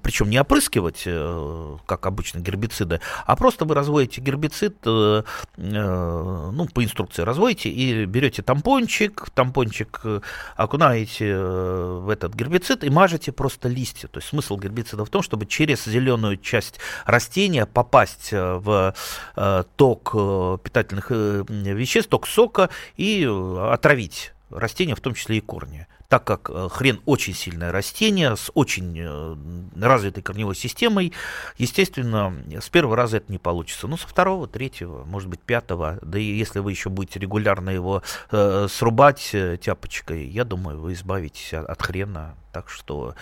причем 0.02 0.30
не 0.30 0.40
опрыскивать, 0.40 1.04
э, 1.06 1.78
как 1.86 2.06
обычно 2.06 2.40
гербициды, 2.40 3.02
а 3.26 3.36
просто 3.36 3.66
вы 3.66 3.76
разводите 3.76 4.22
гербицид, 4.22 4.78
э, 4.86 5.24
э, 5.58 6.52
ну, 6.54 6.66
по 6.74 6.82
инструкции 6.82 7.24
разводите 7.24 7.70
и 7.70 8.06
берете 8.06 8.42
тампончик, 8.42 9.30
тампончик 9.32 10.00
э, 10.06 10.22
окунаете 10.56 11.28
э, 11.28 12.00
в 12.04 12.10
этот 12.10 12.34
гербицид 12.36 12.86
и 12.86 12.90
мажете 12.90 13.34
просто 13.34 13.68
листья. 13.68 14.08
То 14.08 14.20
есть 14.20 14.30
смысл 14.30 14.58
гербицида 14.58 15.04
в 15.04 15.10
том, 15.10 15.22
чтобы 15.22 15.46
через 15.46 15.84
зеленую 15.84 16.38
часть 16.38 16.80
растения 17.06 17.66
попасть 17.66 18.32
э, 18.32 18.56
в 18.56 18.96
э, 19.36 19.64
ток 19.76 20.05
ток 20.06 20.12
э, 20.16 20.58
питательных 20.64 21.08
э, 21.10 21.44
веществ, 21.48 22.10
ток 22.10 22.28
сока 22.28 22.70
и 22.96 23.24
э, 23.24 23.70
отравить 23.72 24.34
растения, 24.50 24.96
в 24.96 25.02
том 25.02 25.14
числе 25.14 25.38
и 25.38 25.42
корни. 25.42 25.88
Так 26.08 26.24
как 26.24 26.52
хрен 26.72 27.02
очень 27.06 27.34
сильное 27.34 27.72
растение 27.72 28.36
с 28.36 28.52
очень 28.54 29.68
развитой 29.76 30.22
корневой 30.22 30.56
системой, 30.56 31.14
естественно, 31.58 32.32
с 32.62 32.70
первого 32.70 32.96
раза 32.96 33.18
это 33.18 33.32
не 33.32 33.40
получится. 33.40 33.88
Но 33.88 33.98
со 33.98 34.08
второго, 34.08 34.48
третьего, 34.48 35.04
может 35.04 35.30
быть, 35.30 35.40
пятого, 35.40 35.98
да 36.04 36.20
и 36.20 36.24
если 36.24 36.60
вы 36.60 36.72
еще 36.72 36.90
будете 36.90 37.20
регулярно 37.20 37.72
его 37.72 38.04
э, 38.30 38.68
срубать 38.70 39.36
тяпочкой, 39.62 40.28
я 40.28 40.44
думаю, 40.44 40.80
вы 40.80 40.94
избавитесь 40.94 41.54
от 41.56 41.82
хрена. 41.82 42.36
Так 42.54 42.70
что 42.70 43.16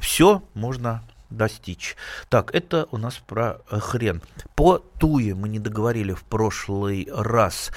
все 0.00 0.42
можно 0.52 1.04
достичь. 1.36 1.96
Так, 2.28 2.54
это 2.54 2.86
у 2.90 2.98
нас 2.98 3.20
про 3.26 3.58
э, 3.70 3.78
хрен. 3.78 4.22
По 4.54 4.78
туе 4.78 5.34
мы 5.34 5.48
не 5.48 5.58
договорили 5.58 6.12
в 6.12 6.24
прошлый 6.24 7.08
раз. 7.12 7.70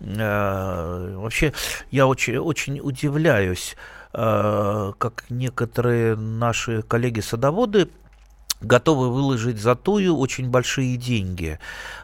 Э, 0.00 1.16
вообще, 1.16 1.52
я 1.90 2.06
очень, 2.06 2.38
очень 2.38 2.80
удивляюсь, 2.80 3.76
э, 4.12 4.92
как 4.98 5.24
некоторые 5.30 6.16
наши 6.16 6.82
коллеги-садоводы 6.82 7.88
готовы 8.60 9.12
выложить 9.12 9.58
за 9.58 9.74
тую 9.74 10.16
очень 10.16 10.48
большие 10.48 10.96
деньги. 10.96 11.58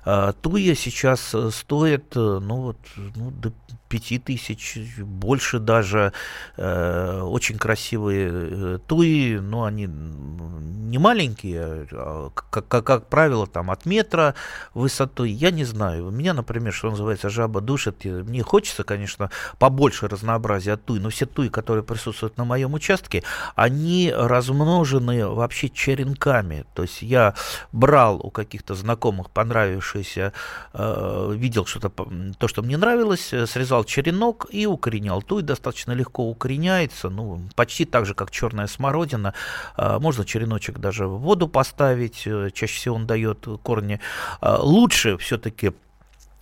Туя 0.04 0.74
сейчас 0.74 1.34
стоит 1.50 2.14
ну, 2.14 2.56
вот, 2.56 2.76
ну, 3.16 3.30
до 3.30 3.52
5 3.92 4.24
тысяч, 4.24 4.78
больше 4.98 5.58
даже. 5.58 6.14
Э, 6.56 7.20
очень 7.20 7.58
красивые 7.58 8.30
э, 8.32 8.78
туи, 8.86 9.38
но 9.38 9.64
они 9.64 9.86
не 9.86 10.98
маленькие, 10.98 11.86
а, 11.92 12.30
как, 12.50 12.68
как, 12.68 12.84
как 12.84 13.08
правило, 13.08 13.46
там 13.46 13.70
от 13.70 13.86
метра 13.86 14.34
высотой. 14.74 15.30
Я 15.30 15.50
не 15.50 15.64
знаю. 15.64 16.08
У 16.08 16.10
меня, 16.10 16.34
например, 16.34 16.72
что 16.72 16.90
называется, 16.90 17.30
жаба 17.30 17.60
душит. 17.60 18.04
Мне 18.04 18.42
хочется, 18.42 18.84
конечно, 18.84 19.30
побольше 19.58 20.08
разнообразия 20.08 20.76
туй, 20.76 21.00
но 21.00 21.08
все 21.08 21.24
туи, 21.24 21.48
которые 21.48 21.82
присутствуют 21.82 22.36
на 22.36 22.44
моем 22.44 22.74
участке, 22.74 23.22
они 23.54 24.12
размножены 24.14 25.26
вообще 25.28 25.70
черенками. 25.70 26.64
То 26.74 26.82
есть 26.82 27.00
я 27.02 27.34
брал 27.72 28.20
у 28.22 28.30
каких-то 28.30 28.74
знакомых 28.74 29.30
понравившиеся, 29.30 30.32
э, 30.74 31.32
видел 31.34 31.64
что-то, 31.64 31.90
то, 32.38 32.48
что 32.48 32.62
мне 32.62 32.76
нравилось, 32.76 33.32
срезал 33.46 33.81
брал 33.82 33.84
черенок 33.84 34.46
и 34.50 34.66
укоренял. 34.66 35.22
Туй 35.22 35.42
достаточно 35.42 35.92
легко 35.92 36.28
укореняется, 36.28 37.10
ну, 37.10 37.40
почти 37.54 37.84
так 37.84 38.06
же, 38.06 38.14
как 38.14 38.30
черная 38.30 38.66
смородина. 38.66 39.34
А, 39.76 39.98
можно 39.98 40.24
череночек 40.24 40.78
даже 40.78 41.06
в 41.06 41.18
воду 41.18 41.48
поставить, 41.48 42.22
э, 42.26 42.50
чаще 42.52 42.74
всего 42.74 42.96
он 42.96 43.06
дает 43.06 43.46
корни. 43.62 44.00
А, 44.40 44.58
лучше 44.62 45.16
все-таки 45.16 45.72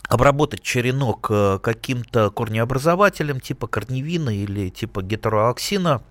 обработать 0.09 0.63
черенок 0.63 1.29
э, 1.31 1.59
каким-то 1.63 2.31
корнеобразователем 2.31 3.41
типа 3.41 3.67
корневина 3.67 4.31
или 4.31 4.71
типа 4.71 5.03
гетероаксина, 5.03 6.03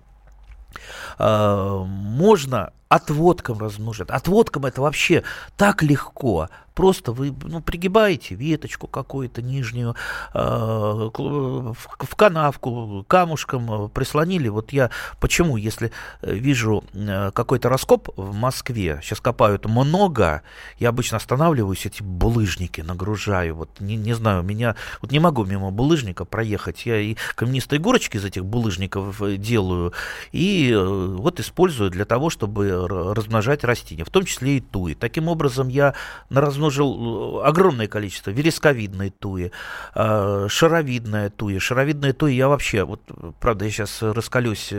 а, 1.18 1.84
можно 1.84 2.72
отводком 2.90 3.58
размножить. 3.60 4.10
Отводком 4.10 4.66
это 4.66 4.82
вообще 4.82 5.22
так 5.56 5.82
легко 5.82 6.48
просто 6.80 7.12
вы 7.12 7.34
ну, 7.42 7.60
пригибаете 7.60 8.34
веточку 8.34 8.86
какую-то 8.86 9.42
нижнюю 9.42 9.96
э, 10.32 10.38
в 10.38 12.16
канавку, 12.16 13.04
камушком 13.06 13.84
э, 13.84 13.88
прислонили. 13.90 14.48
Вот 14.48 14.72
я 14.72 14.90
почему, 15.20 15.58
если 15.58 15.92
э, 16.22 16.32
вижу 16.32 16.82
э, 16.94 17.32
какой-то 17.32 17.68
раскоп 17.68 18.08
в 18.16 18.34
Москве, 18.34 18.98
сейчас 19.02 19.20
копают 19.20 19.66
много, 19.66 20.40
я 20.78 20.88
обычно 20.88 21.18
останавливаюсь, 21.18 21.84
эти 21.84 22.02
булыжники 22.02 22.80
нагружаю. 22.80 23.56
Вот 23.56 23.78
не, 23.78 23.96
не 23.96 24.14
знаю, 24.14 24.42
меня 24.42 24.74
вот 25.02 25.12
не 25.12 25.18
могу 25.18 25.44
мимо 25.44 25.70
булыжника 25.70 26.24
проехать. 26.24 26.86
Я 26.86 26.98
и 26.98 27.16
каменистые 27.34 27.78
горочки 27.78 28.16
из 28.16 28.24
этих 28.24 28.46
булыжников 28.46 29.20
делаю, 29.38 29.92
и 30.32 30.74
вот 30.74 31.40
использую 31.40 31.90
для 31.90 32.06
того, 32.06 32.30
чтобы 32.30 32.79
размножать 32.88 33.64
растения, 33.64 34.04
в 34.04 34.10
том 34.10 34.24
числе 34.24 34.58
и 34.58 34.60
туи. 34.60 34.94
Таким 34.94 35.28
образом, 35.28 35.68
я 35.68 35.94
размножил 36.30 37.42
огромное 37.44 37.88
количество 37.88 38.30
вересковидной 38.30 39.10
туи, 39.10 39.52
шаровидная 39.94 41.30
туи. 41.30 41.58
Шаровидная 41.58 42.12
туи 42.12 42.34
я 42.34 42.48
вообще, 42.48 42.84
вот, 42.84 43.00
правда, 43.40 43.64
я 43.64 43.70
сейчас 43.70 44.02
раскалюсь, 44.02 44.72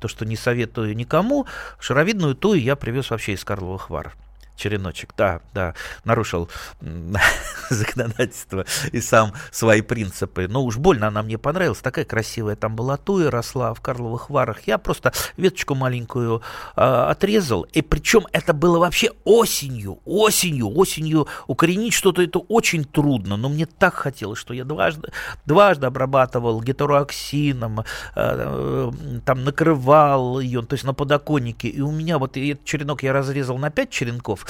то, 0.00 0.08
что 0.08 0.24
не 0.24 0.36
советую 0.36 0.96
никому, 0.96 1.46
шаровидную 1.78 2.34
туи 2.34 2.60
я 2.60 2.76
привез 2.76 3.10
вообще 3.10 3.32
из 3.34 3.44
Карловых 3.44 3.90
Вар 3.90 4.14
череночек, 4.56 5.14
да, 5.16 5.40
да, 5.54 5.74
нарушил 6.04 6.48
законодательство 7.70 8.64
и 8.92 9.00
сам 9.00 9.32
свои 9.50 9.82
принципы. 9.82 10.46
Но 10.48 10.64
уж 10.64 10.76
больно 10.76 11.08
она 11.08 11.22
мне 11.22 11.38
понравилась. 11.38 11.78
Такая 11.78 12.04
красивая 12.04 12.56
там 12.56 12.76
была 12.76 12.96
туя, 12.96 13.30
росла 13.30 13.74
в 13.74 13.80
Карловых 13.80 14.30
Варах. 14.30 14.66
Я 14.66 14.78
просто 14.78 15.12
веточку 15.36 15.74
маленькую 15.74 16.42
э, 16.76 16.80
отрезал. 16.82 17.62
И 17.72 17.82
причем 17.82 18.26
это 18.32 18.52
было 18.52 18.78
вообще 18.78 19.10
осенью, 19.24 19.98
осенью, 20.04 20.76
осенью 20.76 21.28
укоренить 21.46 21.92
что-то 21.92 22.22
это 22.22 22.38
очень 22.38 22.84
трудно. 22.84 23.36
Но 23.36 23.48
мне 23.48 23.66
так 23.66 23.94
хотелось, 23.94 24.38
что 24.38 24.54
я 24.54 24.64
дважды, 24.64 25.10
дважды 25.44 25.86
обрабатывал 25.86 26.60
гетероаксином, 26.62 27.80
э, 27.80 27.84
э, 28.14 28.92
там 29.24 29.44
накрывал 29.44 30.40
ее, 30.40 30.62
то 30.62 30.74
есть 30.74 30.84
на 30.84 30.94
подоконнике. 30.94 31.68
И 31.68 31.80
у 31.80 31.90
меня 31.90 32.18
вот 32.18 32.36
этот 32.36 32.64
черенок 32.64 33.02
я 33.02 33.12
разрезал 33.12 33.58
на 33.58 33.70
5 33.70 33.90
черенков, 33.90 34.45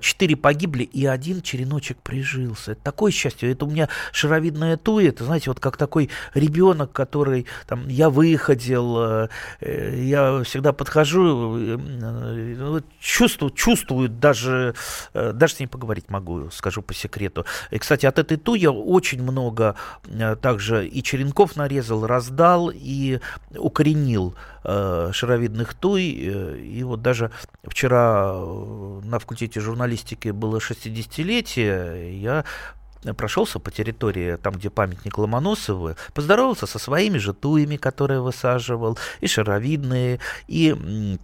четыре 0.00 0.36
погибли, 0.36 0.82
и 0.82 1.06
один 1.06 1.40
череночек 1.40 1.98
прижился. 1.98 2.72
Это 2.72 2.82
такое 2.82 3.12
счастье. 3.12 3.50
Это 3.50 3.64
у 3.64 3.70
меня 3.70 3.88
шаровидная 4.12 4.76
туя. 4.76 5.08
Это, 5.08 5.24
знаете, 5.24 5.50
вот 5.50 5.60
как 5.60 5.76
такой 5.76 6.10
ребенок, 6.34 6.92
который, 6.92 7.46
там, 7.66 7.88
я 7.88 8.10
выходил, 8.10 8.98
э, 8.98 9.28
э, 9.60 10.02
я 10.04 10.42
всегда 10.44 10.72
подхожу, 10.72 11.78
чувствую, 13.00 13.50
чувствую 13.52 14.08
даже, 14.08 14.74
даже 15.14 15.54
с 15.54 15.60
ней 15.60 15.66
поговорить 15.66 16.10
могу, 16.10 16.50
скажу 16.50 16.82
по 16.82 16.92
секрету. 16.92 17.46
И, 17.70 17.78
кстати, 17.78 18.06
от 18.06 18.18
этой 18.18 18.36
туи 18.36 18.58
я 18.58 18.70
очень 18.70 19.22
много 19.22 19.76
также 20.42 20.86
и 20.86 21.02
черенков 21.02 21.56
нарезал, 21.56 22.06
раздал 22.06 22.70
и 22.74 23.20
укоренил 23.56 24.34
шаровидных 24.64 25.74
туй. 25.74 26.02
И 26.02 26.82
вот 26.82 27.00
даже 27.00 27.30
вчера 27.64 28.32
на 28.34 29.18
факультете 29.18 29.37
факультете 29.38 29.60
журналистики 29.60 30.32
было 30.32 30.58
60-летие, 30.58 32.20
я 32.20 32.44
прошелся 33.16 33.60
по 33.60 33.70
территории, 33.70 34.36
там, 34.36 34.54
где 34.54 34.70
памятник 34.70 35.18
Ломоносову, 35.18 35.94
поздоровался 36.14 36.66
со 36.66 36.78
своими 36.78 37.18
же 37.18 37.32
туями, 37.32 37.76
которые 37.76 38.20
высаживал, 38.20 38.98
и 39.20 39.28
шаровидные, 39.28 40.18
и 40.48 41.18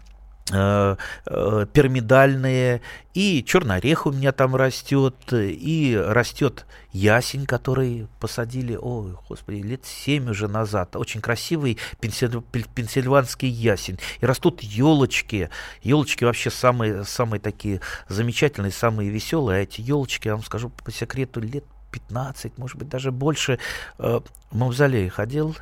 пирамидальные, 0.47 2.83
и 3.15 3.43
черный 3.45 3.77
орех 3.77 4.07
у 4.07 4.13
меня 4.13 4.33
там 4.33 4.57
растет, 4.57 5.15
и 5.33 5.97
растет 5.97 6.67
ясень, 6.93 7.47
который 7.47 8.09
посадили, 8.21 8.77
ой, 8.77 9.15
господи, 9.29 9.59
лет 9.59 9.85
семь 9.85 10.31
уже 10.31 10.49
назад. 10.49 10.97
Очень 10.97 11.21
красивый 11.21 11.79
пенсильванский 12.01 13.49
ясень. 13.49 13.99
И 14.21 14.27
растут 14.27 14.63
елочки. 14.63 15.51
Елочки 15.83 16.25
вообще 16.25 16.51
самые, 16.51 17.05
самые 17.05 17.41
такие 17.41 17.81
замечательные, 18.09 18.73
самые 18.73 19.11
веселые. 19.11 19.61
А 19.61 19.63
эти 19.63 19.81
елочки, 19.81 20.29
я 20.29 20.35
вам 20.35 20.45
скажу 20.45 20.71
по 20.71 20.93
секрету, 20.93 21.41
лет 21.41 21.65
15, 21.91 22.59
может 22.59 22.77
быть, 22.77 22.89
даже 22.89 23.13
больше. 23.13 23.59
Э, 23.99 24.21
в 24.51 24.57
мавзолей 24.57 25.09
ходил, 25.09 25.57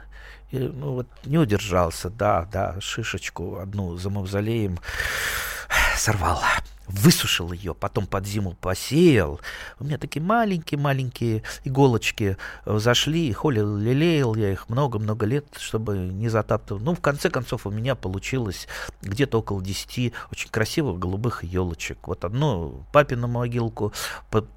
и, 0.52 0.58
ну, 0.58 0.92
вот 0.92 1.06
не 1.24 1.38
удержался, 1.38 2.10
да, 2.10 2.46
да, 2.52 2.76
шишечку 2.80 3.58
одну 3.58 3.96
за 3.96 4.10
мавзолеем 4.10 4.78
сорвал 5.96 6.40
высушил 6.92 7.52
ее, 7.52 7.74
потом 7.74 8.06
под 8.06 8.26
зиму 8.26 8.52
посеял. 8.60 9.40
У 9.78 9.84
меня 9.84 9.98
такие 9.98 10.22
маленькие-маленькие 10.22 11.42
иголочки 11.64 12.36
э, 12.64 12.78
зашли, 12.78 13.32
холил, 13.32 13.76
лелеял 13.76 14.34
я 14.34 14.52
их 14.52 14.68
много-много 14.68 15.26
лет, 15.26 15.46
чтобы 15.58 15.96
не 15.96 16.28
затаптывал. 16.28 16.80
Ну, 16.80 16.94
в 16.94 17.00
конце 17.00 17.30
концов, 17.30 17.66
у 17.66 17.70
меня 17.70 17.94
получилось 17.94 18.68
где-то 19.02 19.38
около 19.38 19.62
10 19.62 20.12
очень 20.30 20.50
красивых 20.50 20.98
голубых 20.98 21.44
елочек. 21.44 22.06
Вот 22.06 22.24
одну 22.24 22.84
папину 22.92 23.28
могилку 23.28 23.92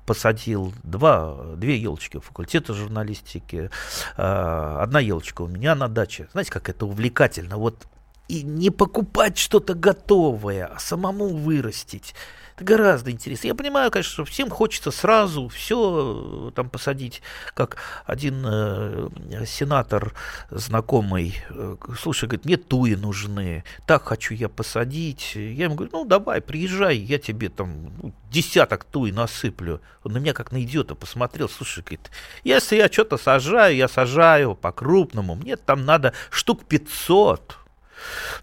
посадил, 0.05 0.73
два, 0.83 1.55
две 1.55 1.77
елочки 1.77 2.19
факультета 2.19 2.73
журналистики, 2.73 3.69
э, 4.17 4.77
одна 4.81 4.99
елочка 4.99 5.41
у 5.41 5.47
меня 5.47 5.75
на 5.75 5.87
даче. 5.87 6.27
Знаете, 6.31 6.51
как 6.51 6.69
это 6.69 6.85
увлекательно. 6.85 7.57
Вот 7.57 7.87
и 8.27 8.41
не 8.43 8.69
покупать 8.69 9.37
что-то 9.37 9.73
готовое, 9.73 10.65
а 10.65 10.79
самому 10.79 11.27
вырастить. 11.27 12.13
Это 12.55 12.63
гораздо 12.63 13.11
интереснее. 13.11 13.49
Я 13.49 13.55
понимаю, 13.55 13.91
конечно, 13.91 14.13
что 14.13 14.23
всем 14.23 14.49
хочется 14.49 14.89
сразу 14.89 15.49
все 15.49 16.47
э, 16.47 16.51
там 16.55 16.69
посадить, 16.69 17.21
как 17.53 17.75
один 18.05 18.45
э, 18.47 19.09
сенатор 19.45 20.13
знакомый, 20.49 21.35
э, 21.49 21.75
слушай, 21.99 22.29
говорит, 22.29 22.45
мне 22.45 22.55
туи 22.55 22.95
нужны, 22.95 23.65
так 23.85 24.05
хочу 24.05 24.33
я 24.33 24.47
посадить. 24.47 25.35
Я 25.35 25.65
ему 25.65 25.75
говорю, 25.75 25.91
ну 25.91 26.05
давай, 26.05 26.39
приезжай, 26.39 26.95
я 26.95 27.19
тебе 27.19 27.49
там 27.49 27.91
ну, 28.01 28.13
десяток 28.31 28.85
туи 28.85 29.11
насыплю. 29.11 29.81
Он 30.05 30.13
на 30.13 30.19
меня 30.19 30.31
как 30.31 30.53
на 30.53 30.63
идиота 30.63 30.95
посмотрел, 30.95 31.49
слушай, 31.49 31.83
говорит, 31.83 32.09
если 32.45 32.77
я 32.77 32.87
что-то 32.87 33.17
сажаю, 33.17 33.75
я 33.75 33.89
сажаю 33.89 34.55
по-крупному, 34.55 35.35
мне 35.35 35.57
там 35.57 35.83
надо 35.83 36.13
штук 36.29 36.63
500. 36.63 37.64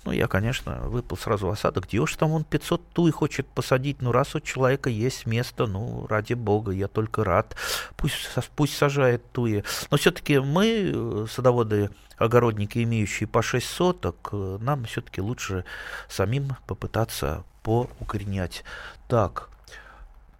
Ну, 0.04 0.12
я, 0.12 0.26
конечно, 0.26 0.80
выпал 0.82 1.16
сразу 1.16 1.46
в 1.46 1.50
осадок. 1.50 1.84
Где 1.86 1.98
уж 1.98 2.14
там 2.16 2.32
он 2.32 2.44
500 2.44 2.88
туй 2.90 3.10
хочет 3.10 3.46
посадить? 3.46 4.02
Ну, 4.02 4.12
раз 4.12 4.34
у 4.34 4.40
человека 4.40 4.90
есть 4.90 5.26
место, 5.26 5.66
ну, 5.66 6.06
ради 6.08 6.34
бога, 6.34 6.72
я 6.72 6.88
только 6.88 7.24
рад. 7.24 7.56
Пусть, 7.96 8.28
пусть 8.56 8.76
сажает 8.76 9.22
туи. 9.32 9.64
Но 9.90 9.96
все-таки 9.96 10.38
мы, 10.38 10.92
э, 10.94 11.26
садоводы, 11.30 11.90
огородники, 12.16 12.82
имеющие 12.82 13.26
по 13.26 13.42
6 13.42 13.66
соток, 13.66 14.30
э, 14.32 14.58
нам 14.60 14.84
все-таки 14.84 15.20
лучше 15.20 15.64
самим 16.08 16.56
попытаться 16.66 17.44
поукоренять. 17.62 18.64
Так, 19.08 19.50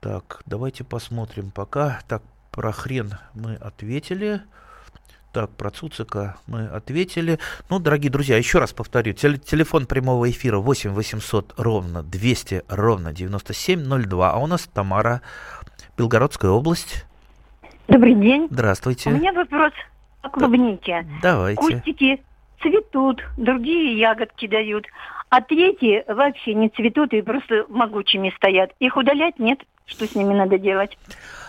так, 0.01 0.43
давайте 0.47 0.85
посмотрим 0.85 1.51
пока. 1.51 2.01
Так, 2.09 2.23
про 2.51 2.73
хрен 2.73 3.15
мы 3.35 3.55
ответили. 3.55 4.43
Так, 5.33 5.51
про 5.57 5.71
Цуцика 5.71 6.37
мы 6.47 6.67
ответили. 6.67 7.39
Ну, 7.71 7.79
дорогие 7.79 8.11
друзья, 8.11 8.37
еще 8.37 8.59
раз 8.59 8.75
повторю. 8.75 9.15
Тел- 9.15 9.39
телефон 9.39 9.87
прямого 9.87 10.31
эфира 10.31 10.59
8 10.59 10.91
800 10.91 11.55
ровно 11.57 12.03
200 12.03 12.65
ровно 12.69 13.15
9702. 13.15 14.31
А 14.31 14.37
у 14.37 14.47
нас 14.47 14.69
Тамара, 14.73 15.23
Белгородская 15.97 16.51
область. 16.51 17.07
Добрый 17.89 18.15
день. 18.15 18.47
Здравствуйте. 18.51 19.09
У 19.09 19.15
меня 19.15 19.33
вопрос 19.33 19.73
о 20.21 20.29
клубнике. 20.29 21.07
Давайте. 21.23 21.61
Кустики 21.63 22.23
цветут, 22.61 23.23
другие 23.39 23.99
ягодки 23.99 24.47
дают, 24.47 24.85
а 25.31 25.41
третьи 25.41 26.05
вообще 26.13 26.53
не 26.53 26.69
цветут 26.69 27.15
и 27.15 27.23
просто 27.23 27.65
могучими 27.71 28.31
стоят. 28.37 28.73
Их 28.81 28.99
удалять 28.99 29.39
нет? 29.39 29.61
Что 29.87 30.07
с 30.07 30.15
ними 30.15 30.35
надо 30.35 30.59
делать? 30.59 30.97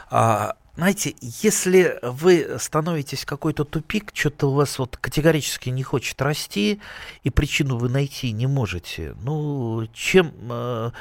А, 0.10 0.54
знаете, 0.76 1.14
если 1.20 2.00
вы 2.02 2.58
становитесь 2.58 3.26
какой-то 3.26 3.64
тупик, 3.64 4.10
что-то 4.12 4.48
у 4.48 4.54
вас 4.54 4.80
вот 4.80 4.98
категорически 4.98 5.70
не 5.70 5.84
хочет 5.84 6.20
расти, 6.20 6.80
и 7.22 7.30
причину 7.30 7.78
вы 7.78 7.90
найти 7.90 8.32
не 8.32 8.48
можете, 8.48 9.16
ну, 9.22 9.88
чем 9.94 10.32
э, 10.50 10.92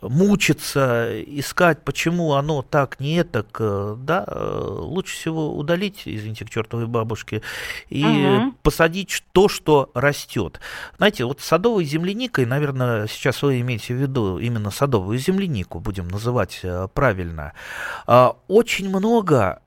мучиться, 0.00 1.22
искать, 1.26 1.82
почему 1.84 2.32
оно 2.34 2.62
так, 2.62 3.00
не 3.00 3.22
так, 3.22 3.48
э, 3.60 3.96
да, 3.98 4.24
э, 4.26 4.66
лучше 4.80 5.14
всего 5.14 5.54
удалить, 5.56 6.02
извините, 6.06 6.46
к 6.46 6.50
чертовой 6.50 6.86
бабушке, 6.86 7.42
и 7.90 8.04
угу. 8.04 8.54
посадить 8.62 9.22
то, 9.32 9.48
что 9.48 9.90
растет. 9.92 10.58
Знаете, 10.96 11.26
вот 11.26 11.42
садовой 11.42 11.84
земляникой, 11.84 12.46
наверное, 12.46 13.06
сейчас 13.08 13.42
вы 13.42 13.60
имеете 13.60 13.94
в 13.94 13.98
виду 13.98 14.38
именно 14.38 14.70
садовую 14.70 15.18
землянику, 15.18 15.80
будем 15.80 16.08
называть 16.08 16.60
э, 16.62 16.88
правильно, 16.94 17.52
а, 18.06 18.36
очень 18.48 18.88
много 18.88 19.17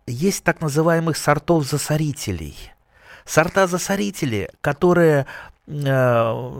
есть 0.07 0.43
так 0.43 0.61
называемых 0.61 1.17
сортов 1.17 1.65
засорителей. 1.65 2.55
Сорта 3.25 3.67
засорители, 3.67 4.49
которые 4.61 5.25
Э, 5.67 6.51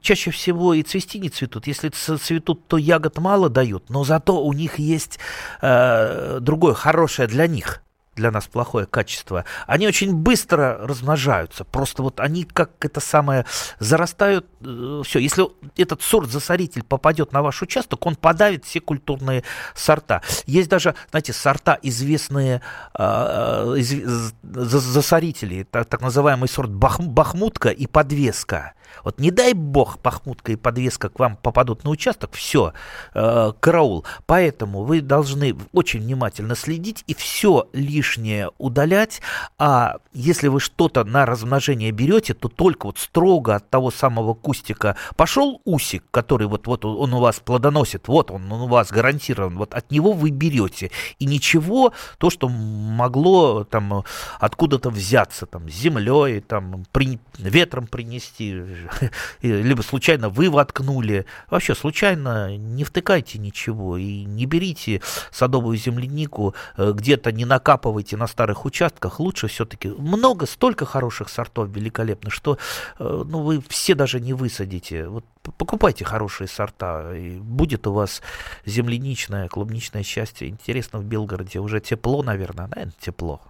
чаще 0.00 0.30
всего 0.30 0.74
и 0.74 0.82
цвести 0.82 1.18
не 1.18 1.28
цветут. 1.28 1.66
Если 1.66 1.90
цветут, 1.90 2.66
то 2.66 2.78
ягод 2.78 3.18
мало 3.18 3.50
дают, 3.50 3.90
но 3.90 4.04
зато 4.04 4.42
у 4.42 4.52
них 4.52 4.78
есть 4.78 5.18
э, 5.60 6.38
другое 6.40 6.74
хорошее 6.74 7.28
для 7.28 7.46
них 7.46 7.83
для 8.16 8.30
нас 8.30 8.46
плохое 8.46 8.86
качество, 8.86 9.44
они 9.66 9.86
очень 9.86 10.14
быстро 10.14 10.78
размножаются. 10.80 11.64
Просто 11.64 12.02
вот 12.02 12.20
они 12.20 12.44
как 12.44 12.70
это 12.80 13.00
самое 13.00 13.44
зарастают. 13.78 14.46
Э, 14.60 15.02
все, 15.04 15.18
если 15.18 15.46
этот 15.76 16.02
сорт-засоритель 16.02 16.82
попадет 16.82 17.32
на 17.32 17.42
ваш 17.42 17.62
участок, 17.62 18.04
он 18.06 18.16
подавит 18.16 18.64
все 18.64 18.80
культурные 18.80 19.44
сорта. 19.74 20.22
Есть 20.46 20.68
даже, 20.68 20.94
знаете, 21.10 21.32
сорта 21.32 21.78
известные 21.82 22.62
э, 22.96 23.74
из, 23.78 24.32
засорители, 24.42 25.64
так, 25.64 26.00
называемый 26.00 26.48
сорт 26.48 26.70
бах, 26.70 27.00
бахмутка 27.00 27.70
и 27.70 27.86
подвеска. 27.86 28.74
Вот 29.04 29.20
не 29.20 29.30
дай 29.30 29.52
бог 29.52 29.98
пахмутка 29.98 30.52
и 30.52 30.56
подвеска 30.56 31.08
к 31.08 31.18
вам 31.18 31.36
попадут 31.36 31.84
на 31.84 31.90
участок, 31.90 32.32
все, 32.32 32.72
э, 33.14 33.52
караул. 33.60 34.04
Поэтому 34.26 34.84
вы 34.84 35.00
должны 35.00 35.56
очень 35.72 36.00
внимательно 36.00 36.56
следить 36.56 37.04
и 37.06 37.14
все 37.14 37.68
лишнее 37.72 38.50
удалять. 38.58 39.20
А 39.58 39.96
если 40.12 40.48
вы 40.48 40.60
что-то 40.60 41.04
на 41.04 41.26
размножение 41.26 41.90
берете, 41.90 42.34
то 42.34 42.48
только 42.48 42.86
вот 42.86 42.98
строго 42.98 43.56
от 43.56 43.68
того 43.70 43.90
самого 43.90 44.34
кустика 44.34 44.96
пошел 45.16 45.60
усик, 45.64 46.04
который 46.10 46.46
вот, 46.46 46.66
вот 46.66 46.84
он 46.84 47.12
у 47.12 47.20
вас 47.20 47.40
плодоносит, 47.40 48.08
вот 48.08 48.30
он, 48.30 48.50
он 48.50 48.62
у 48.62 48.68
вас 48.68 48.90
гарантирован, 48.90 49.56
вот 49.56 49.74
от 49.74 49.90
него 49.90 50.12
вы 50.12 50.30
берете. 50.30 50.90
И 51.18 51.26
ничего, 51.26 51.92
то, 52.18 52.30
что 52.30 52.48
могло 52.48 53.64
там 53.64 54.04
откуда-то 54.40 54.90
взяться, 54.90 55.46
там, 55.46 55.68
землей, 55.68 56.40
там, 56.40 56.84
при, 56.92 57.18
ветром 57.38 57.86
принести, 57.86 58.62
либо 59.42 59.82
случайно 59.82 60.28
вы 60.28 60.50
воткнули. 60.50 61.26
Вообще 61.50 61.74
случайно 61.74 62.56
не 62.56 62.84
втыкайте 62.84 63.38
ничего 63.38 63.96
и 63.96 64.24
не 64.24 64.46
берите 64.46 65.00
садовую 65.30 65.76
землянику, 65.76 66.54
э, 66.76 66.92
где-то 66.92 67.32
не 67.32 67.44
накапывайте 67.44 68.16
на 68.16 68.26
старых 68.26 68.64
участках. 68.64 69.20
Лучше 69.20 69.48
все-таки 69.48 69.88
много, 69.88 70.46
столько 70.46 70.86
хороших 70.86 71.28
сортов 71.28 71.68
великолепно, 71.68 72.30
что 72.30 72.58
э, 72.98 73.24
ну, 73.26 73.42
вы 73.42 73.62
все 73.68 73.94
даже 73.94 74.20
не 74.20 74.32
высадите. 74.32 75.06
Вот 75.06 75.24
покупайте 75.58 76.04
хорошие 76.04 76.48
сорта, 76.48 77.14
и 77.14 77.38
будет 77.38 77.86
у 77.86 77.92
вас 77.92 78.22
земляничное, 78.64 79.48
клубничное 79.48 80.02
счастье. 80.02 80.48
Интересно, 80.48 80.98
в 80.98 81.04
Белгороде 81.04 81.58
уже 81.58 81.80
тепло, 81.80 82.22
наверное, 82.22 82.68
наверное, 82.68 82.94
тепло. 83.00 83.40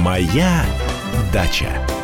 Моя 0.00 0.64
дача. 1.32 2.03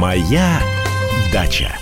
Моя 0.00 0.60
дача. 1.30 1.76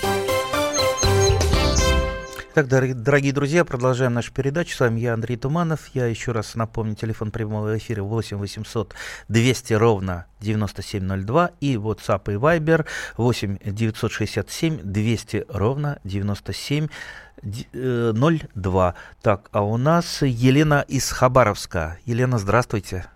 Так, 2.52 2.66
дорогие 2.66 3.32
друзья, 3.32 3.64
продолжаем 3.64 4.12
нашу 4.12 4.32
передачу. 4.32 4.74
С 4.74 4.80
вами 4.80 4.98
я, 4.98 5.14
Андрей 5.14 5.36
Туманов. 5.36 5.86
Я 5.94 6.06
еще 6.06 6.32
раз 6.32 6.56
напомню, 6.56 6.96
телефон 6.96 7.30
прямого 7.30 7.78
эфира 7.78 8.02
8 8.02 8.36
800 8.36 8.96
200 9.28 9.72
ровно 9.74 10.26
9702 10.40 11.52
и 11.60 11.76
WhatsApp 11.76 12.32
и 12.32 12.34
Viber 12.34 12.86
8 13.16 13.58
967 13.62 14.80
200 14.82 15.46
ровно 15.48 16.00
9702. 16.02 18.88
Э, 18.88 18.94
так, 19.22 19.48
а 19.52 19.62
у 19.62 19.76
нас 19.76 20.22
Елена 20.22 20.84
из 20.88 21.08
Хабаровска. 21.12 21.98
Елена, 22.04 22.38
здравствуйте. 22.38 23.06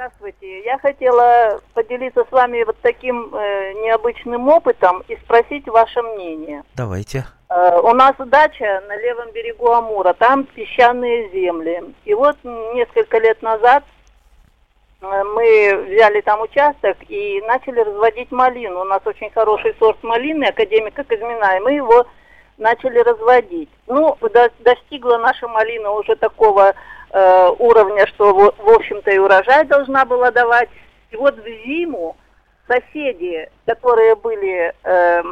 Здравствуйте. 0.00 0.64
Я 0.64 0.78
хотела 0.78 1.60
поделиться 1.74 2.24
с 2.24 2.32
вами 2.32 2.64
вот 2.64 2.76
таким 2.80 3.34
э, 3.34 3.74
необычным 3.84 4.48
опытом 4.48 5.04
и 5.08 5.16
спросить 5.16 5.68
ваше 5.68 6.00
мнение. 6.00 6.62
Давайте. 6.74 7.26
Э, 7.50 7.78
у 7.82 7.92
нас 7.92 8.14
дача 8.16 8.82
на 8.88 8.96
левом 8.96 9.30
берегу 9.32 9.70
Амура, 9.70 10.14
там 10.14 10.44
песчаные 10.44 11.28
земли. 11.28 11.94
И 12.06 12.14
вот 12.14 12.38
несколько 12.42 13.18
лет 13.18 13.42
назад 13.42 13.84
э, 15.02 15.22
мы 15.34 15.84
взяли 15.90 16.22
там 16.22 16.40
участок 16.40 16.96
и 17.10 17.42
начали 17.42 17.80
разводить 17.80 18.32
малину. 18.32 18.80
У 18.80 18.84
нас 18.84 19.02
очень 19.04 19.28
хороший 19.28 19.76
сорт 19.78 20.02
малины, 20.02 20.46
академика 20.46 21.04
Казьмина, 21.04 21.58
и 21.58 21.60
мы 21.60 21.72
его 21.72 22.06
начали 22.56 23.00
разводить. 23.00 23.68
Ну, 23.86 24.16
достигла 24.60 25.18
наша 25.18 25.46
малина 25.46 25.90
уже 25.90 26.16
такого 26.16 26.74
э, 27.10 27.48
уровня, 27.58 28.06
что, 28.08 28.32
в, 28.32 28.54
в 28.58 28.68
общем-то, 28.68 29.10
и 29.10 29.18
урожай 29.18 29.64
должна 29.64 30.04
была 30.04 30.30
давать. 30.30 30.68
И 31.10 31.16
вот 31.16 31.36
в 31.38 31.44
зиму 31.44 32.16
соседи, 32.68 33.48
которые 33.66 34.14
были, 34.16 34.72
э, 34.84 35.22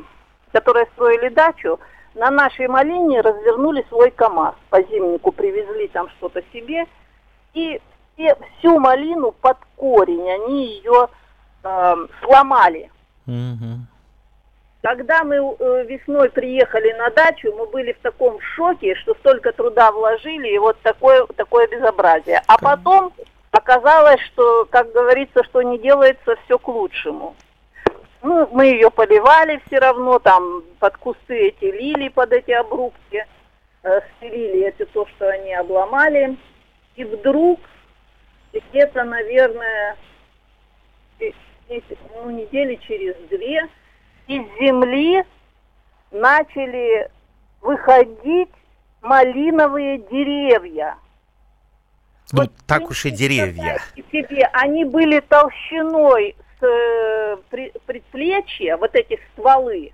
которые 0.53 0.87
строили 0.95 1.29
дачу, 1.29 1.79
на 2.15 2.31
нашей 2.31 2.67
малине 2.69 3.21
развернули 3.21 3.85
свой 3.89 4.11
КАМАЗ. 4.11 4.55
По 4.71 4.83
зимнику 4.83 5.31
привезли 5.31 5.89
там 5.89 6.09
что-то 6.11 6.43
себе. 6.53 6.87
И 7.55 7.81
все, 8.15 8.37
всю 8.59 8.79
малину 8.79 9.33
под 9.33 9.57
корень, 9.77 10.29
они 10.31 10.67
ее 10.67 11.09
э, 11.63 11.95
сломали. 12.23 12.91
Mm-hmm. 13.27 13.98
Когда 14.83 15.25
мы 15.25 15.37
э, 15.37 15.85
весной 15.89 16.31
приехали 16.31 16.93
на 16.93 17.11
дачу, 17.11 17.53
мы 17.53 17.67
были 17.67 17.93
в 17.93 17.99
таком 17.99 18.41
шоке, 18.41 18.95
что 18.95 19.15
столько 19.15 19.53
труда 19.53 19.91
вложили, 19.91 20.49
и 20.49 20.59
вот 20.59 20.79
такое, 20.83 21.27
такое 21.37 21.67
безобразие. 21.67 22.41
А 22.47 22.59
потом 22.59 23.13
оказалось, 23.51 24.21
что, 24.33 24.67
как 24.67 24.93
говорится, 24.93 25.43
что 25.45 25.63
не 25.63 25.79
делается, 25.79 26.37
все 26.45 26.59
к 26.59 26.69
лучшему. 26.69 27.35
Ну, 28.23 28.49
мы 28.53 28.67
ее 28.67 28.91
поливали 28.91 29.61
все 29.67 29.81
равно, 29.81 30.21
там 30.21 30.63
под 30.79 30.97
кусты 30.97 31.49
эти 31.49 31.65
лили, 31.65 32.09
под 32.09 32.33
эти 32.33 32.53
обрубки, 32.53 33.27
э, 33.83 34.01
стелили 34.17 34.67
это 34.67 34.87
то, 34.87 35.07
что 35.07 35.29
они 35.29 35.55
обломали. 35.55 36.37
И 36.95 37.05
вдруг, 37.05 37.59
где-то, 38.53 39.03
наверное, 39.03 39.97
ну, 41.21 42.31
недели 42.31 42.77
через 42.87 43.17
две, 43.29 43.69
из 44.29 44.43
земли 44.61 45.25
начали 46.11 47.11
выходить 47.61 48.51
малиновые 49.03 49.99
деревья. 49.99 50.97
Ну, 52.33 52.43
вот 52.43 52.53
так 52.67 52.91
уж 52.91 53.07
и 53.07 53.11
деревья. 53.11 53.79
Себе, 54.13 54.49
они 54.53 54.85
были 54.85 55.21
толщиной 55.21 56.37
с 56.61 56.65
э, 56.65 57.37
предплечья, 57.87 58.77
вот 58.77 58.95
эти 58.95 59.19
стволы. 59.33 59.93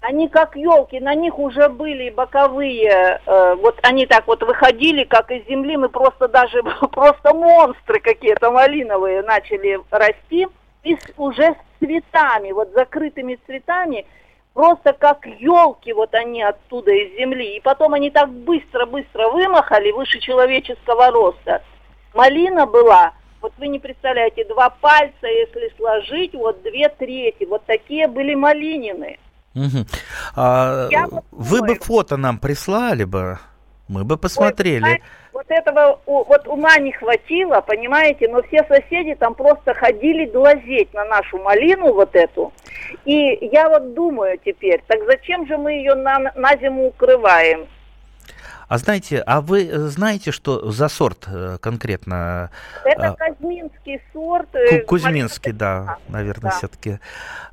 Они 0.00 0.28
как 0.28 0.54
елки, 0.54 1.00
на 1.00 1.14
них 1.14 1.38
уже 1.38 1.68
были 1.68 2.10
боковые, 2.10 3.20
э, 3.24 3.54
вот 3.56 3.78
они 3.82 4.06
так 4.06 4.26
вот 4.26 4.42
выходили, 4.42 5.04
как 5.04 5.30
из 5.32 5.46
земли, 5.48 5.76
мы 5.76 5.88
просто 5.88 6.28
даже, 6.28 6.62
просто 6.92 7.34
монстры 7.34 8.00
какие-то 8.00 8.52
малиновые 8.52 9.22
начали 9.22 9.80
расти, 9.90 10.46
и 10.84 10.96
уже 11.16 11.54
с 11.54 11.84
цветами, 11.84 12.52
вот 12.52 12.70
закрытыми 12.74 13.38
цветами, 13.46 14.06
просто 14.52 14.92
как 14.92 15.26
елки 15.26 15.92
вот 15.92 16.14
они 16.14 16.42
оттуда 16.42 16.92
из 16.92 17.16
земли. 17.18 17.56
И 17.56 17.60
потом 17.60 17.94
они 17.94 18.10
так 18.10 18.30
быстро-быстро 18.30 19.28
вымахали 19.30 19.90
выше 19.90 20.20
человеческого 20.20 21.10
роста. 21.10 21.62
Малина 22.14 22.66
была, 22.66 23.12
вот 23.40 23.52
вы 23.58 23.68
не 23.68 23.78
представляете, 23.78 24.44
два 24.44 24.70
пальца, 24.70 25.26
если 25.26 25.72
сложить, 25.76 26.34
вот 26.34 26.62
две 26.62 26.88
трети. 26.88 27.44
Вот 27.44 27.64
такие 27.66 28.06
были 28.06 28.34
малинины. 28.34 29.18
Угу. 29.54 29.86
А, 30.36 30.88
вы 31.30 31.62
бы 31.62 31.76
фото 31.76 32.16
нам 32.16 32.38
прислали 32.38 33.04
бы, 33.04 33.38
мы 33.88 34.04
бы 34.04 34.16
посмотрели. 34.16 34.84
Ой, 34.84 35.02
вот 35.32 35.46
этого 35.48 36.00
вот 36.06 36.46
ума 36.46 36.78
не 36.78 36.92
хватило, 36.92 37.60
понимаете, 37.60 38.28
но 38.28 38.42
все 38.42 38.64
соседи 38.68 39.14
там 39.14 39.34
просто 39.34 39.74
ходили 39.74 40.26
глазеть 40.26 40.92
на 40.94 41.04
нашу 41.04 41.38
малину 41.38 41.92
вот 41.92 42.14
эту. 42.14 42.52
И 43.04 43.48
я 43.52 43.68
вот 43.68 43.94
думаю 43.94 44.38
теперь, 44.44 44.82
так 44.86 45.00
зачем 45.06 45.46
же 45.46 45.58
мы 45.58 45.72
ее 45.72 45.94
на, 45.94 46.18
на 46.34 46.56
зиму 46.56 46.88
укрываем? 46.88 47.66
А 48.66 48.78
знаете, 48.78 49.22
а 49.26 49.40
вы 49.42 49.68
знаете, 49.90 50.30
что 50.30 50.70
за 50.70 50.88
сорт 50.88 51.26
э, 51.26 51.58
конкретно? 51.60 52.50
Это 52.84 53.10
а, 53.10 53.14
Казминский 53.14 54.00
сорт. 54.12 54.48
Кузьминский, 54.86 55.52
да, 55.52 55.98
наверное, 56.08 56.50
да. 56.50 56.56
все-таки. 56.56 56.98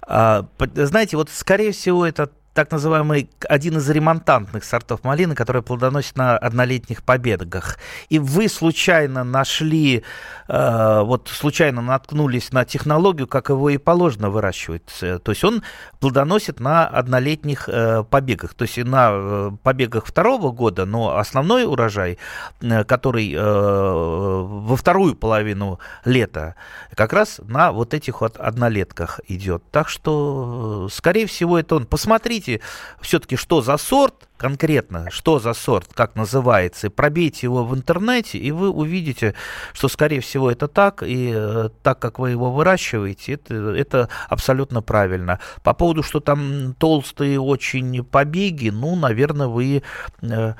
А, 0.03 0.45
знаете, 0.73 1.17
вот 1.17 1.29
скорее 1.29 1.73
всего 1.73 2.05
это 2.05 2.29
так 2.53 2.71
называемый 2.71 3.29
один 3.47 3.77
из 3.77 3.89
ремонтантных 3.89 4.63
сортов 4.63 5.03
малины, 5.03 5.35
который 5.35 5.61
плодоносит 5.61 6.17
на 6.17 6.37
однолетних 6.37 7.03
побегах. 7.03 7.77
И 8.09 8.19
вы 8.19 8.49
случайно 8.49 9.23
нашли, 9.23 10.03
э, 10.47 11.01
вот 11.01 11.29
случайно 11.29 11.81
наткнулись 11.81 12.51
на 12.51 12.65
технологию, 12.65 13.27
как 13.27 13.49
его 13.49 13.69
и 13.69 13.77
положено 13.77 14.29
выращивать. 14.29 14.83
То 14.99 15.21
есть 15.31 15.43
он 15.43 15.63
плодоносит 15.99 16.59
на 16.59 16.87
однолетних 16.87 17.69
э, 17.69 18.03
побегах, 18.03 18.53
то 18.53 18.63
есть 18.63 18.77
на 18.77 19.09
э, 19.11 19.51
побегах 19.63 20.05
второго 20.05 20.51
года, 20.51 20.85
но 20.85 21.17
основной 21.17 21.65
урожай, 21.65 22.17
э, 22.61 22.83
который 22.83 23.33
э, 23.33 23.41
во 23.41 24.75
вторую 24.75 25.15
половину 25.15 25.79
лета, 26.03 26.55
как 26.95 27.13
раз 27.13 27.39
на 27.45 27.71
вот 27.71 27.93
этих 27.93 28.21
вот 28.21 28.35
однолетках 28.37 29.21
идет. 29.27 29.63
Так 29.71 29.87
что, 29.87 30.87
э, 30.87 30.93
скорее 30.93 31.27
всего, 31.27 31.57
это 31.57 31.75
он. 31.75 31.85
Посмотрите 31.85 32.40
посмотрите 32.41 32.61
все-таки, 33.01 33.35
что 33.35 33.61
за 33.61 33.77
сорт 33.77 34.27
конкретно, 34.37 35.09
что 35.11 35.39
за 35.39 35.53
сорт, 35.53 35.89
как 35.93 36.15
называется, 36.15 36.87
и 36.87 36.89
пробейте 36.89 37.47
его 37.47 37.63
в 37.63 37.75
интернете, 37.75 38.37
и 38.39 38.51
вы 38.51 38.69
увидите, 38.69 39.35
что, 39.73 39.87
скорее 39.87 40.19
всего, 40.19 40.49
это 40.49 40.67
так, 40.67 41.03
и 41.03 41.31
э, 41.33 41.69
так, 41.83 41.99
как 41.99 42.19
вы 42.19 42.31
его 42.31 42.51
выращиваете, 42.51 43.33
это, 43.33 43.53
это 43.75 44.09
абсолютно 44.29 44.81
правильно. 44.81 45.39
По 45.63 45.73
поводу, 45.73 46.01
что 46.01 46.19
там 46.19 46.73
толстые 46.79 47.39
очень 47.39 48.03
побеги, 48.03 48.69
ну, 48.69 48.95
наверное, 48.95 49.47
вы 49.47 49.83
э, 50.21 50.53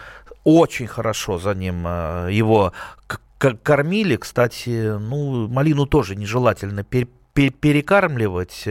очень 0.44 0.88
хорошо 0.88 1.40
за 1.40 1.56
ним 1.56 1.86
э, 1.88 2.30
его 2.32 2.74
кормили. 3.64 4.18
Кстати, 4.18 4.98
ну, 5.00 5.48
малину 5.48 5.88
тоже 5.88 6.16
нежелательно 6.16 6.84
перекармливать. 6.84 8.68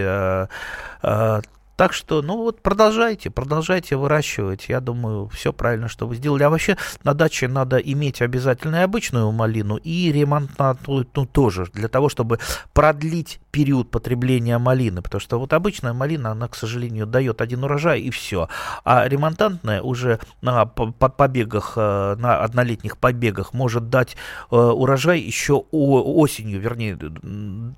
Так 1.81 1.95
что, 1.95 2.21
ну 2.21 2.37
вот 2.37 2.61
продолжайте, 2.61 3.31
продолжайте 3.31 3.97
выращивать. 3.97 4.69
Я 4.69 4.81
думаю, 4.81 5.29
все 5.29 5.51
правильно, 5.51 5.89
что 5.89 6.07
вы 6.07 6.17
сделали. 6.17 6.43
А 6.43 6.51
вообще 6.51 6.77
на 7.05 7.15
даче 7.15 7.49
надо 7.49 7.79
иметь 7.79 8.21
обязательно 8.21 8.77
и 8.77 8.81
обычную 8.81 9.33
малину, 9.33 9.77
и 9.77 10.13
ремонтную 10.13 10.77
ну, 11.15 11.25
тоже, 11.25 11.69
для 11.73 11.89
того, 11.89 12.11
чтобы 12.11 12.39
продлить 12.75 13.41
период 13.51 13.91
потребления 13.91 14.59
малины. 14.59 15.03
Потому 15.03 15.21
что 15.21 15.39
вот 15.39 15.53
обычная 15.53 15.93
малина, 15.93 16.31
она, 16.33 16.49
к 16.49 16.57
сожалению, 16.57 17.07
дает 17.07 17.41
один 17.41 17.65
урожай 17.65 18.01
и 18.01 18.11
все. 18.11 18.49
А 18.85 19.07
ремонтантная 19.07 19.83
уже 19.83 20.19
на 20.41 20.67
побегах, 20.67 21.75
э, 21.77 22.17
на 22.19 22.43
однолетних 22.43 22.97
побегах 22.97 23.53
может 23.53 23.91
дать 23.91 24.17
э, 24.51 24.57
урожай 24.57 25.21
еще 25.21 25.65
осенью, 25.71 26.61
вернее, 26.61 26.99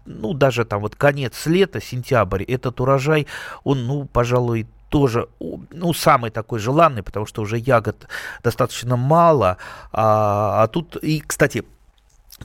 ну 0.04 0.32
даже 0.34 0.64
там 0.64 0.80
вот 0.80 0.96
конец 0.96 1.46
лета, 1.46 1.80
сентябрь, 1.80 2.42
этот 2.44 2.80
урожай, 2.80 3.26
он 3.64 3.86
ну, 3.86 4.04
пожалуй, 4.04 4.66
тоже, 4.88 5.28
ну, 5.70 5.94
самый 5.94 6.30
такой 6.30 6.58
желанный, 6.58 7.02
потому 7.02 7.24
что 7.24 7.42
уже 7.42 7.56
ягод 7.56 8.08
достаточно 8.44 8.96
мало. 8.96 9.56
А, 9.90 10.62
а 10.62 10.66
тут, 10.68 10.96
и, 10.96 11.20
кстати, 11.20 11.64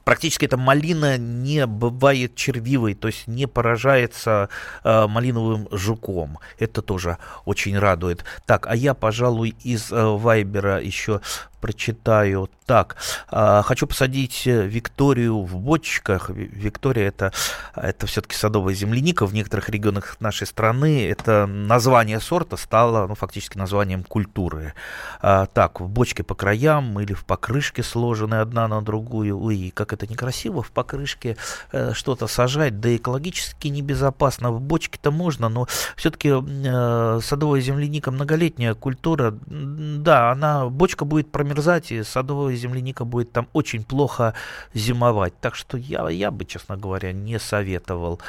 Практически 0.04 0.46
эта 0.46 0.58
малина 0.58 1.18
не 1.18 1.66
бывает 1.66 2.36
червивой, 2.36 2.94
то 2.94 3.08
есть 3.08 3.28
не 3.28 3.48
поражается 3.48 4.50
э, 4.84 5.08
малиновым 5.08 5.68
жуком. 5.72 6.40
Это 6.60 6.82
тоже 6.82 7.18
очень 7.46 7.78
радует. 7.78 8.24
Так, 8.46 8.68
а 8.68 8.76
я, 8.76 8.94
пожалуй, 8.94 9.56
из 9.64 9.92
э, 9.92 10.04
Вайбера 10.04 10.82
еще 10.82 11.22
прочитаю. 11.62 12.50
Так, 12.66 12.98
э, 13.32 13.62
хочу 13.64 13.88
посадить 13.88 14.46
Викторию 14.46 15.42
в 15.44 15.56
бочках. 15.58 16.30
Виктория 16.30 17.08
это, 17.08 17.32
это 17.76 18.08
все-таки 18.08 18.36
садовая 18.36 18.74
земляника 18.74 19.26
в 19.26 19.34
некоторых 19.34 19.70
регионах 19.70 20.18
нашей 20.20 20.48
страны. 20.48 21.08
Это 21.08 21.46
название 21.46 22.20
сорта 22.20 22.58
стало 22.58 23.08
ну, 23.08 23.16
фактически 23.16 23.58
названием 23.58 24.04
культуры. 24.04 24.74
Э, 25.22 25.48
так, 25.54 25.80
в 25.80 25.88
бочке 25.88 26.24
по 26.24 26.36
краям 26.36 27.00
или 27.00 27.14
в 27.14 27.26
покрышке 27.26 27.84
сложены 27.84 28.36
одна 28.36 28.68
на 28.68 28.82
другую. 28.82 29.42
Ой, 29.42 29.72
как 29.74 29.94
это 29.94 30.08
некрасиво, 30.08 30.62
в 30.62 30.72
покрышке 30.72 31.38
э, 31.72 31.94
что-то 31.94 32.28
сажать, 32.28 32.80
да 32.80 32.96
экологически 32.96 33.68
небезопасно. 33.70 34.52
В 34.52 34.62
бочке-то 34.62 35.12
можно, 35.12 35.50
но 35.50 35.68
все-таки 35.96 36.30
э, 36.34 37.20
садовая 37.24 37.62
земляника 37.62 38.12
многолетняя 38.12 38.74
культура, 38.74 39.34
да, 39.48 40.32
она, 40.32 40.68
бочка 40.68 41.06
будет 41.06 41.32
промерзать, 41.48 41.92
и 41.92 42.04
садовая 42.04 42.56
земляника 42.56 43.06
будет 43.06 43.32
там 43.32 43.48
очень 43.54 43.84
плохо 43.84 44.34
зимовать. 44.74 45.34
Так 45.40 45.56
что 45.56 45.78
я, 45.78 46.08
я 46.10 46.32
бы, 46.32 46.46
честно 46.46 46.78
говоря, 46.78 47.14
не 47.14 47.40
советовал. 47.40 48.20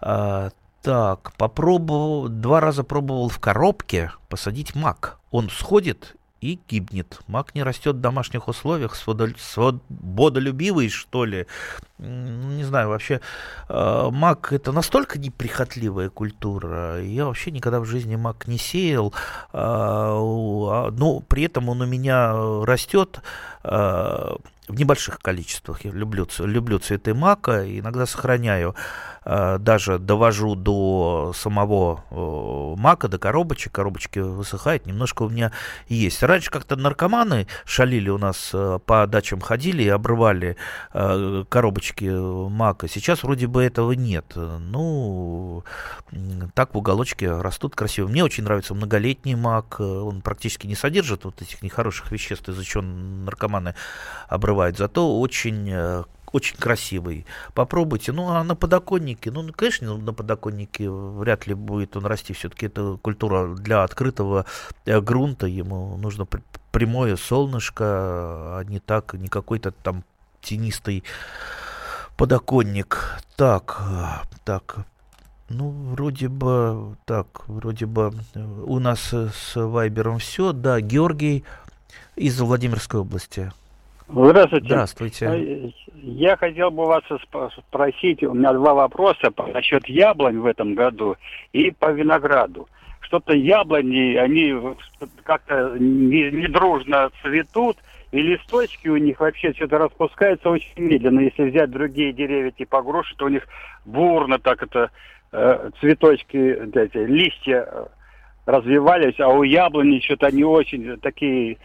А, 0.00 0.50
так, 0.82 1.32
попробовал, 1.36 2.28
два 2.28 2.60
раза 2.60 2.82
пробовал 2.82 3.28
в 3.28 3.38
коробке 3.38 4.12
посадить 4.28 4.74
мак. 4.74 5.18
Он 5.30 5.48
сходит 5.50 6.16
и 6.42 6.58
гибнет. 6.68 7.20
Мак 7.28 7.54
не 7.54 7.62
растет 7.62 7.96
в 7.96 8.00
домашних 8.00 8.48
условиях, 8.48 8.96
свободолюбивый, 8.96 10.88
что 10.88 11.24
ли. 11.24 11.46
Не 11.98 12.64
знаю, 12.64 12.88
вообще, 12.88 13.20
э, 13.68 14.08
мак 14.10 14.52
это 14.52 14.72
настолько 14.72 15.20
неприхотливая 15.20 16.10
культура. 16.10 17.00
Я 17.00 17.26
вообще 17.26 17.52
никогда 17.52 17.78
в 17.78 17.84
жизни 17.84 18.16
мак 18.16 18.48
не 18.48 18.58
сеял, 18.58 19.14
э, 19.52 19.54
а, 19.54 20.90
но 20.90 21.20
при 21.20 21.44
этом 21.44 21.68
он 21.68 21.80
у 21.80 21.86
меня 21.86 22.32
растет 22.64 23.20
э, 23.62 24.34
в 24.72 24.74
небольших 24.74 25.18
количествах. 25.18 25.84
Я 25.84 25.90
люблю, 25.90 26.26
люблю 26.38 26.78
цветы 26.78 27.12
мака, 27.12 27.78
иногда 27.78 28.06
сохраняю, 28.06 28.74
э, 29.24 29.58
даже 29.58 29.98
довожу 29.98 30.54
до 30.54 31.32
самого 31.36 32.04
э, 32.10 32.80
мака, 32.80 33.08
до 33.08 33.18
коробочек, 33.18 33.72
коробочки 33.72 34.18
высыхают, 34.18 34.86
немножко 34.86 35.24
у 35.24 35.28
меня 35.28 35.52
есть. 35.88 36.22
Раньше 36.22 36.50
как-то 36.50 36.76
наркоманы 36.76 37.46
шалили 37.66 38.08
у 38.08 38.16
нас, 38.16 38.50
э, 38.54 38.78
по 38.86 39.06
дачам 39.06 39.40
ходили 39.40 39.82
и 39.82 39.88
обрывали 39.88 40.56
коробочки 40.92 42.04
мака. 42.48 42.88
Сейчас 42.88 43.22
вроде 43.22 43.46
бы 43.46 43.62
этого 43.62 43.92
нет. 43.92 44.24
Ну, 44.36 45.64
так 46.54 46.74
в 46.74 46.78
уголочке 46.78 47.30
растут 47.30 47.76
красиво. 47.76 48.08
Мне 48.08 48.24
очень 48.24 48.44
нравится 48.44 48.74
многолетний 48.74 49.34
мак, 49.34 49.80
он 49.80 50.22
практически 50.22 50.66
не 50.66 50.74
содержит 50.74 51.24
вот 51.24 51.42
этих 51.42 51.62
нехороших 51.62 52.10
веществ, 52.10 52.48
из-за 52.48 52.64
чего 52.64 52.82
наркоманы 52.82 53.74
обрывают 54.28 54.61
бывает, 54.62 54.78
зато 54.78 55.20
очень 55.20 55.68
э, 55.70 56.04
очень 56.32 56.56
красивый. 56.56 57.26
Попробуйте. 57.54 58.12
Ну, 58.12 58.28
а 58.28 58.44
на 58.44 58.54
подоконнике, 58.54 59.30
ну, 59.30 59.52
конечно, 59.52 59.96
на 59.98 60.12
подоконнике 60.12 60.88
вряд 60.88 61.46
ли 61.46 61.54
будет 61.54 61.96
он 61.96 62.06
расти. 62.06 62.32
Все-таки 62.32 62.66
это 62.66 62.96
культура 63.02 63.54
для 63.56 63.82
открытого 63.82 64.46
э, 64.86 65.00
грунта. 65.00 65.46
Ему 65.46 65.96
нужно 65.96 66.26
прямое 66.70 67.16
солнышко, 67.16 67.84
а 67.84 68.62
не 68.64 68.78
так, 68.78 69.14
не 69.14 69.28
какой-то 69.28 69.72
там 69.72 70.04
тенистый 70.40 71.02
подоконник. 72.16 73.18
Так, 73.36 73.82
так, 74.44 74.86
ну, 75.48 75.70
вроде 75.70 76.28
бы, 76.28 76.96
так, 77.04 77.48
вроде 77.48 77.86
бы 77.86 78.14
у 78.64 78.78
нас 78.78 79.12
с 79.12 79.56
Вайбером 79.56 80.18
все. 80.18 80.52
Да, 80.52 80.80
Георгий 80.80 81.44
из 82.16 82.40
Владимирской 82.40 83.00
области. 83.00 83.52
Здравствуйте. 84.12 84.66
Здравствуйте. 84.66 85.26
Э, 85.26 85.70
я 86.02 86.36
хотел 86.36 86.70
бы 86.70 86.84
вас 86.86 87.02
спросить, 87.68 88.22
у 88.22 88.34
меня 88.34 88.52
два 88.52 88.74
вопроса 88.74 89.32
насчет 89.54 89.88
яблонь 89.88 90.38
в 90.38 90.46
этом 90.46 90.74
году 90.74 91.16
и 91.52 91.70
по 91.70 91.90
винограду. 91.90 92.68
Что-то 93.00 93.34
яблони, 93.34 94.16
они 94.16 94.54
как-то 95.24 95.76
не, 95.78 96.30
не 96.30 96.46
дружно 96.46 97.10
цветут, 97.22 97.78
и 98.10 98.20
листочки 98.20 98.88
у 98.88 98.98
них 98.98 99.18
вообще 99.20 99.54
что-то 99.54 99.78
распускаются 99.78 100.50
очень 100.50 100.82
медленно. 100.82 101.20
Если 101.20 101.50
взять 101.50 101.70
другие 101.70 102.12
деревья 102.12 102.50
типа 102.50 102.82
груши, 102.82 103.16
то 103.16 103.24
у 103.24 103.28
них 103.28 103.46
бурно 103.86 104.38
так 104.38 104.62
это 104.62 104.90
э, 105.32 105.70
цветочки, 105.80 106.36
эти, 106.36 106.98
листья 106.98 107.66
э, 107.66 107.86
развивались, 108.44 109.18
а 109.20 109.28
у 109.28 109.42
яблони 109.42 110.00
что-то 110.00 110.26
они 110.26 110.44
очень 110.44 110.98
такие 110.98 111.56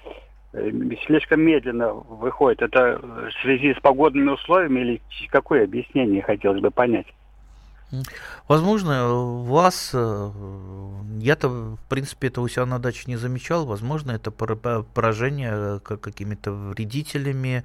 слишком 1.05 1.41
медленно 1.41 1.93
выходит. 1.93 2.62
Это 2.62 2.99
в 2.99 3.31
связи 3.41 3.73
с 3.73 3.81
погодными 3.81 4.31
условиями 4.31 4.79
или 4.81 5.01
какое 5.29 5.63
объяснение 5.63 6.21
хотелось 6.21 6.62
бы 6.62 6.71
понять? 6.71 7.07
Возможно, 8.47 9.13
вас, 9.43 9.91
э, 9.93 10.32
я-то, 11.19 11.50
в 11.50 11.80
принципе, 11.88 12.28
это 12.28 12.41
у 12.41 12.47
себя 12.47 12.65
на 12.65 12.80
даче 12.80 13.04
не 13.08 13.15
замечал, 13.15 13.65
возможно, 13.65 14.12
это 14.12 14.30
поражение 14.30 15.80
какими-то 15.80 16.52
вредителями. 16.52 17.63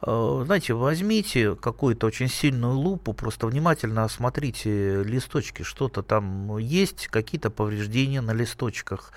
Э, 0.00 0.42
знаете, 0.44 0.74
возьмите 0.74 1.56
какую-то 1.56 2.06
очень 2.06 2.28
сильную 2.28 2.74
лупу, 2.74 3.12
просто 3.12 3.48
внимательно 3.48 4.04
осмотрите 4.04 5.02
листочки, 5.02 5.62
что-то 5.62 6.02
там 6.02 6.56
есть, 6.58 7.08
какие-то 7.08 7.50
повреждения 7.50 8.20
на 8.20 8.32
листочках. 8.32 9.12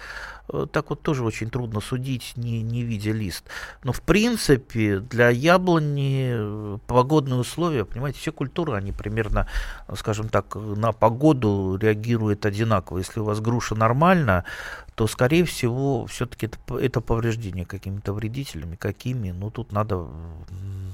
Э, 0.52 0.66
так 0.72 0.90
вот 0.90 1.02
тоже 1.02 1.24
очень 1.24 1.50
трудно 1.50 1.82
судить, 1.82 2.34
не, 2.36 2.62
не 2.62 2.84
видя 2.84 3.12
лист. 3.12 3.46
Но 3.84 3.92
в 3.92 4.02
принципе 4.02 5.00
для 5.00 5.30
яблони 5.30 6.32
э, 6.34 6.78
погодные 6.88 7.40
условия, 7.40 7.86
понимаете, 7.86 8.20
все 8.20 8.32
культуры, 8.32 8.74
они 8.74 8.92
примерно, 8.92 9.48
скажем 9.96 10.30
так, 10.32 10.56
на 10.56 10.92
погоду 10.92 11.78
реагируют 11.82 12.46
одинаково. 12.46 13.00
Если 13.00 13.20
у 13.20 13.26
вас 13.26 13.40
груша 13.40 13.76
нормально, 13.76 14.44
то, 14.96 15.08
скорее 15.08 15.46
всего, 15.46 16.06
все-таки 16.06 16.48
это, 16.48 16.78
это 16.78 17.02
повреждение 17.02 17.66
какими-то 17.66 18.14
вредителями. 18.14 18.76
Какими? 18.76 19.32
Ну, 19.32 19.50
тут 19.50 19.72
надо, 19.72 20.06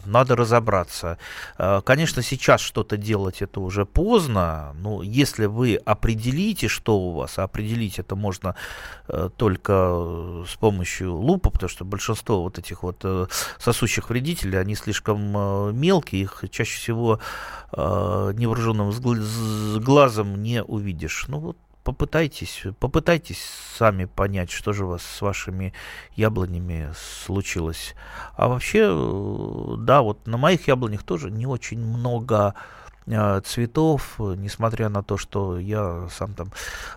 надо 0.05 0.35
разобраться. 0.35 1.17
А, 1.57 1.81
конечно, 1.81 2.21
сейчас 2.21 2.61
что-то 2.61 2.97
делать 2.97 3.41
это 3.41 3.59
уже 3.59 3.85
поздно, 3.85 4.75
но 4.79 5.01
если 5.01 5.45
вы 5.45 5.75
определите, 5.75 6.67
что 6.67 6.99
у 6.99 7.13
вас, 7.13 7.39
а 7.39 7.43
определить 7.43 7.97
это 7.97 8.15
можно 8.15 8.55
э, 9.07 9.29
только 9.35 10.43
с 10.47 10.55
помощью 10.55 11.15
лупа, 11.15 11.49
потому 11.49 11.69
что 11.69 11.83
большинство 11.83 12.43
вот 12.43 12.59
этих 12.59 12.83
вот 12.83 12.99
э, 13.03 13.27
сосущих 13.57 14.09
вредителей, 14.09 14.59
они 14.59 14.75
слишком 14.75 15.35
э, 15.35 15.71
мелкие, 15.73 16.21
их 16.21 16.43
чаще 16.51 16.77
всего 16.77 17.19
невооруженным 17.73 18.91
глазом 19.81 20.41
не 20.41 20.63
увидишь. 20.63 21.25
Ну 21.27 21.39
вот 21.39 21.57
попытайтесь, 21.87 22.63
попытайтесь 22.81 23.39
сами 23.77 24.03
понять, 24.03 24.51
что 24.51 24.73
же 24.73 24.83
у 24.83 24.89
вас 24.89 25.03
с 25.03 25.21
вашими 25.21 25.71
яблонями 26.17 26.91
случилось. 27.23 27.95
А 28.35 28.49
вообще, 28.49 28.89
э, 28.91 29.75
да, 29.77 30.01
вот 30.01 30.27
на 30.27 30.35
моих 30.35 30.67
яблонях 30.67 31.03
тоже 31.03 31.31
не 31.31 31.45
очень 31.45 31.79
много 31.79 32.55
Э, 33.09 33.39
цветов, 33.43 34.15
несмотря 34.19 34.89
на 34.89 35.01
то, 35.01 35.17
что 35.17 35.57
я 35.57 36.07
сам 36.11 36.33
там 36.33 36.51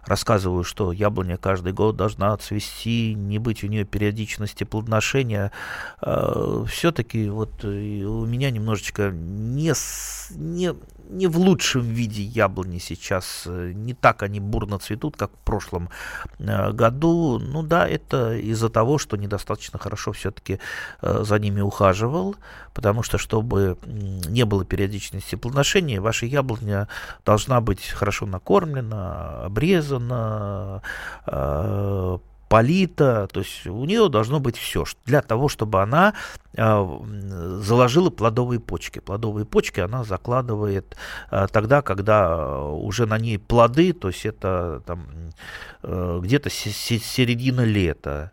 рассказываю, 0.05 0.65
что 0.65 0.91
яблоня 0.91 1.37
каждый 1.37 1.73
год 1.73 1.97
должна 1.97 2.37
цвести, 2.37 3.15
не 3.15 3.39
быть 3.39 3.63
у 3.63 3.69
нее 3.69 3.85
периодичности 3.85 4.65
плодоношения, 4.65 5.53
э, 6.03 6.65
все-таки 6.69 7.29
вот 7.31 7.65
у 7.65 8.27
меня 8.27 8.51
немножечко 8.51 9.11
не, 9.13 9.73
не, 10.31 10.75
не 11.11 11.27
в 11.27 11.39
лучшем 11.39 11.83
виде 11.83 12.23
яблони 12.23 12.79
сейчас, 12.79 13.45
не 13.47 13.95
так 13.95 14.23
они 14.23 14.41
бурно 14.41 14.79
цветут, 14.79 15.17
как 15.17 15.31
в 15.31 15.45
прошлом 15.45 15.91
э, 16.39 16.73
году. 16.73 17.39
Ну 17.39 17.63
да, 17.63 17.87
это 17.89 18.37
из-за 18.37 18.69
того, 18.69 18.99
что 18.99 19.17
недостаточно 19.17 19.79
хорошо 19.79 20.13
все-таки 20.13 20.59
за 21.03 21.39
ними 21.39 21.61
ухаживал, 21.61 22.37
потому 22.75 23.03
что 23.03 23.19
чтобы 23.19 23.77
не 23.87 24.45
было 24.45 24.65
периодичности 24.65 25.35
плодоношения, 25.37 26.01
ваша 26.01 26.27
яблоня 26.27 26.89
должна 27.25 27.61
быть 27.61 27.87
хорошо 27.89 28.27
накормлена, 28.27 29.45
обрезана, 29.45 30.83
э, 31.27 32.19
полита, 32.51 33.29
то 33.33 33.41
есть 33.41 33.65
у 33.69 33.85
нее 33.85 34.09
должно 34.09 34.41
быть 34.41 34.57
все 34.57 34.85
для 35.07 35.23
того, 35.23 35.49
чтобы 35.49 35.81
она 35.83 36.15
э, 36.57 36.99
заложила 37.63 38.11
плодовые 38.11 38.59
почки. 38.59 38.99
Плодовые 38.99 39.47
почки 39.47 39.79
она 39.79 40.03
закладывает 40.03 40.97
э, 41.31 41.47
тогда, 41.53 41.81
когда 41.81 42.59
уже 42.65 43.07
на 43.07 43.19
ней 43.19 43.39
плоды, 43.39 43.93
то 43.93 44.09
есть 44.09 44.27
это 44.27 44.83
там 44.85 45.07
где-то 45.83 46.51
середина 46.51 47.65
лета. 47.65 48.33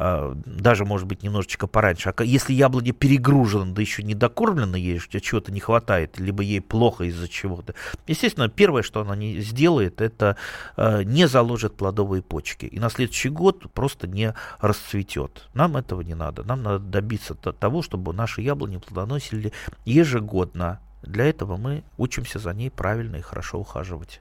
А, 0.00 0.32
даже, 0.46 0.84
может 0.84 1.08
быть, 1.08 1.24
немножечко 1.24 1.66
пораньше. 1.66 2.14
А 2.16 2.22
если 2.22 2.52
яблоня 2.52 2.92
перегружена, 2.92 3.72
да 3.72 3.80
еще 3.80 4.04
не 4.04 4.14
докормлена 4.14 4.76
ей, 4.76 5.00
чего-то 5.00 5.50
не 5.50 5.58
хватает, 5.58 6.20
либо 6.20 6.40
ей 6.44 6.60
плохо 6.60 7.02
из-за 7.02 7.26
чего-то, 7.26 7.74
естественно, 8.06 8.48
первое, 8.48 8.82
что 8.82 9.00
она 9.00 9.16
не 9.16 9.40
сделает, 9.40 10.00
это 10.00 10.36
а, 10.76 11.02
не 11.02 11.26
заложит 11.26 11.76
плодовые 11.76 12.22
почки. 12.22 12.66
И 12.66 12.78
на 12.78 12.90
следующий 12.90 13.28
год 13.28 13.72
просто 13.72 14.06
не 14.06 14.34
расцветет. 14.60 15.48
Нам 15.52 15.76
этого 15.76 16.02
не 16.02 16.14
надо. 16.14 16.44
Нам 16.44 16.62
надо 16.62 16.78
добиться 16.78 17.34
того, 17.34 17.82
чтобы 17.82 18.12
наши 18.12 18.40
яблони 18.40 18.76
плодоносили 18.76 19.52
ежегодно. 19.84 20.78
Для 21.02 21.24
этого 21.24 21.56
мы 21.56 21.82
учимся 21.96 22.38
за 22.38 22.54
ней 22.54 22.70
правильно 22.70 23.16
и 23.16 23.20
хорошо 23.20 23.58
ухаживать. 23.58 24.20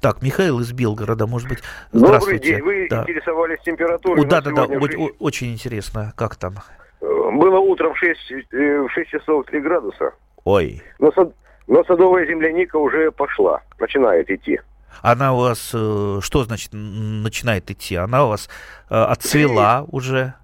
Так, 0.00 0.22
Михаил 0.22 0.60
из 0.60 0.72
Белгорода, 0.72 1.26
может 1.26 1.48
быть, 1.48 1.58
Добрый 1.92 2.38
день, 2.38 2.62
вы 2.62 2.86
да. 2.88 3.02
интересовались 3.02 3.60
температурой. 3.64 4.24
О, 4.24 4.28
да, 4.28 4.40
да, 4.40 4.50
да, 4.52 4.66
6... 4.66 4.96
очень 5.18 5.52
интересно, 5.52 6.12
как 6.16 6.36
там? 6.36 6.54
Э, 7.00 7.06
было 7.32 7.58
утром 7.58 7.94
в 7.94 7.98
6, 7.98 8.32
э, 8.52 8.80
в 8.82 8.90
6 8.90 9.10
часов 9.10 9.46
3 9.46 9.60
градуса. 9.60 10.12
Ой. 10.44 10.82
Но, 10.98 11.12
сад... 11.12 11.32
Но 11.66 11.84
садовая 11.84 12.26
земляника 12.26 12.76
уже 12.76 13.10
пошла, 13.10 13.60
начинает 13.78 14.30
идти. 14.30 14.60
Она 15.02 15.34
у 15.34 15.40
вас, 15.40 15.72
э, 15.74 16.18
что 16.22 16.44
значит 16.44 16.70
начинает 16.72 17.70
идти? 17.70 17.96
Она 17.96 18.24
у 18.24 18.28
вас 18.28 18.48
отцвела 18.88 19.80
зреет. 19.80 19.94
уже? 19.94 20.34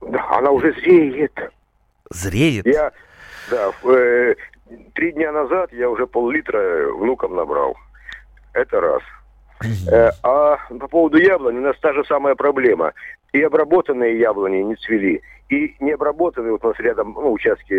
Да, 0.00 0.26
она 0.30 0.50
уже 0.50 0.72
зреет. 0.72 1.32
Зреет? 2.10 2.66
Я, 2.66 2.92
да, 3.50 3.70
э, 3.84 4.34
три 4.94 5.12
дня 5.12 5.32
назад 5.32 5.72
я 5.72 5.88
уже 5.90 6.06
пол-литра 6.06 6.92
внукам 6.92 7.34
набрал. 7.34 7.76
Это 8.56 8.80
раз. 8.80 9.02
Э, 9.90 10.10
а 10.22 10.56
по 10.80 10.88
поводу 10.88 11.18
яблони 11.18 11.58
у 11.58 11.62
нас 11.62 11.76
та 11.80 11.92
же 11.92 12.04
самая 12.04 12.34
проблема. 12.34 12.92
И 13.32 13.42
обработанные 13.42 14.18
яблони 14.18 14.62
не 14.62 14.76
цвели, 14.76 15.20
и 15.50 15.76
необработанные, 15.80 16.52
вот 16.52 16.64
у 16.64 16.68
нас 16.68 16.78
рядом 16.80 17.12
ну, 17.14 17.32
участки 17.32 17.74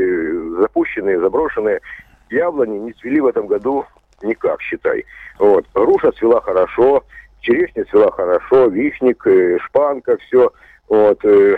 запущенные, 0.62 1.20
заброшенные, 1.20 1.82
яблони 2.30 2.78
не 2.78 2.94
цвели 2.94 3.20
в 3.20 3.26
этом 3.26 3.48
году 3.48 3.86
никак, 4.22 4.62
считай. 4.62 5.04
Вот. 5.40 5.66
Груша 5.74 6.12
цвела 6.12 6.42
хорошо, 6.42 7.04
черешня 7.42 7.86
цвела 7.86 8.12
хорошо, 8.12 8.68
вишник, 8.68 9.26
э, 9.26 9.58
шпанка, 9.66 10.18
все. 10.18 10.52
Вот. 10.90 11.26
Э, 11.26 11.58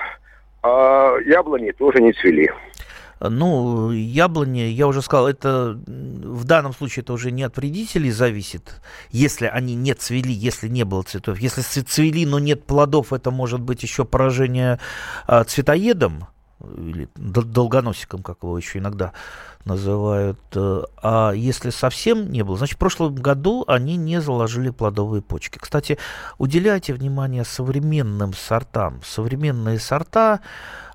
а 0.63 1.17
яблони 1.25 1.71
тоже 1.71 2.01
не 2.01 2.13
цвели. 2.13 2.51
Ну, 3.19 3.91
яблони, 3.91 4.60
я 4.60 4.88
уже 4.88 5.01
сказал, 5.01 5.27
это 5.27 5.77
в 5.86 6.45
данном 6.45 6.73
случае 6.73 7.03
это 7.03 7.13
уже 7.13 7.32
не 7.32 7.43
от 7.43 7.58
вредителей 7.58 8.12
зависит, 8.12 8.82
если 9.12 9.45
они 9.45 9.75
не 9.75 9.93
цвели, 9.93 10.32
если 10.32 10.69
не 10.69 10.86
было 10.86 11.03
цветов. 11.03 11.38
Если 11.39 11.62
цвели, 11.62 12.25
но 12.25 12.39
нет 12.39 12.65
плодов, 12.65 13.12
это 13.12 13.29
может 13.32 13.60
быть 13.60 13.84
еще 13.84 14.05
поражение 14.05 14.79
а, 15.27 15.43
цветоедом, 15.43 16.27
или 16.62 17.08
долгоносиком, 17.15 18.21
как 18.21 18.43
его 18.43 18.58
еще 18.58 18.79
иногда 18.79 19.13
называют. 19.65 20.39
А 20.55 21.32
если 21.32 21.69
совсем 21.69 22.32
не 22.32 22.43
было, 22.43 22.58
значит, 22.58 22.75
в 22.75 22.79
прошлом 22.79 23.15
году 23.15 23.63
они 23.67 23.95
не 23.95 24.21
заложили 24.21 24.69
плодовые 24.69 25.21
почки. 25.21 25.58
Кстати, 25.58 25.97
уделяйте 26.38 26.93
внимание 26.93 27.45
современным 27.45 28.34
сортам. 28.34 29.01
Современные 29.05 29.79
сорта 29.79 30.41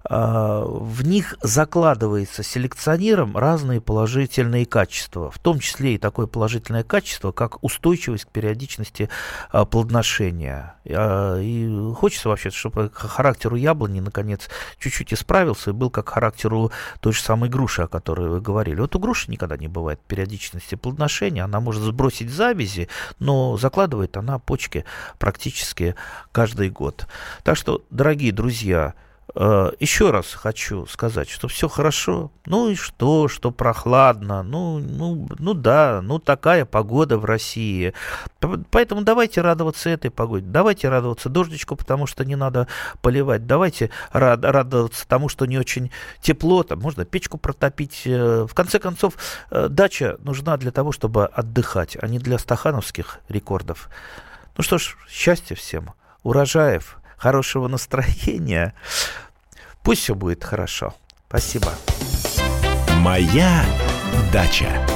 в 0.09 1.03
них 1.03 1.35
закладывается 1.41 2.43
селекционером 2.43 3.37
разные 3.37 3.81
положительные 3.81 4.67
качества, 4.67 5.31
в 5.31 5.39
том 5.39 5.61
числе 5.61 5.95
и 5.95 5.99
такое 5.99 6.27
положительное 6.27 6.85
качество, 6.85 7.33
как 7.33 7.63
устойчивость 7.65 8.27
к 8.27 8.29
периодичности 8.29 9.09
а, 9.51 9.65
плодоношения. 9.65 10.75
А, 10.87 11.39
и 11.41 11.95
хочется 11.95 12.29
вообще, 12.29 12.51
чтобы 12.51 12.91
характеру 12.93 13.57
яблони, 13.57 14.01
наконец, 14.01 14.51
чуть-чуть 14.79 15.15
исправился 15.15 15.71
и 15.71 15.73
был 15.73 15.89
как 15.89 16.11
характеру 16.11 16.71
той 17.01 17.15
же 17.15 17.23
самой 17.23 17.49
груши, 17.49 17.83
о 17.83 17.89
которой 17.89 18.29
вы 18.29 18.43
говорили. 18.43 18.81
Вот 18.81 18.95
у 18.95 18.99
груши 18.99 19.31
никогда 19.31 19.57
не 19.57 19.69
бывает 19.69 20.01
периодичности 20.01 20.75
плодоношения, 20.75 21.45
она 21.45 21.61
может 21.61 21.83
сбросить 21.83 22.31
завязи, 22.31 22.89
но 23.19 23.57
закладывает 23.57 24.19
она 24.19 24.39
почки 24.39 24.85
практически 25.19 25.95
каждый 26.31 26.69
год. 26.69 27.07
Так 27.43 27.57
что, 27.57 27.83
дорогие 27.89 28.33
друзья, 28.33 28.95
еще 29.35 30.11
раз 30.11 30.33
хочу 30.33 30.87
сказать, 30.87 31.29
что 31.29 31.49
все 31.49 31.69
хорошо. 31.69 32.31
Ну 32.47 32.69
и 32.69 32.77
что, 32.77 33.27
что 33.27 33.51
прохладно. 33.51 34.43
Ну, 34.43 34.79
ну, 34.79 35.27
ну 35.39 35.55
да, 35.55 36.01
ну 36.03 36.19
такая 36.19 36.65
погода 36.65 37.19
в 37.19 37.25
России. 37.25 37.95
Поэтому 38.71 39.03
давайте 39.03 39.41
радоваться 39.41 39.91
этой 39.91 40.11
погоде. 40.11 40.47
Давайте 40.47 40.89
радоваться 40.89 41.29
дождичку, 41.29 41.75
потому 41.75 42.07
что 42.07 42.25
не 42.25 42.37
надо 42.37 42.69
поливать. 43.03 43.47
Давайте 43.47 43.91
рад, 44.13 44.45
радоваться 44.45 45.07
тому, 45.09 45.29
что 45.29 45.47
не 45.47 45.59
очень 45.59 45.91
тепло. 46.21 46.63
Там 46.63 46.81
можно 46.81 47.05
печку 47.05 47.39
протопить. 47.39 48.03
Э, 48.05 48.47
в 48.49 48.55
конце 48.55 48.79
концов, 48.79 49.15
э, 49.51 49.69
дача 49.69 50.17
нужна 50.21 50.57
для 50.57 50.71
того, 50.71 50.93
чтобы 50.93 51.27
отдыхать, 51.27 51.97
а 52.01 52.07
не 52.07 52.19
для 52.19 52.39
стахановских 52.39 53.21
рекордов. 53.29 53.89
Ну 54.57 54.63
что 54.63 54.79
ж, 54.79 54.97
счастья 55.09 55.55
всем, 55.55 55.93
урожаев, 56.23 56.99
хорошего 57.25 57.69
настроения. 57.69 58.75
Пусть 59.83 60.03
все 60.03 60.15
будет 60.15 60.45
хорошо. 60.45 60.95
Спасибо. 61.27 61.73
Моя 62.99 63.65
дача. 64.31 64.94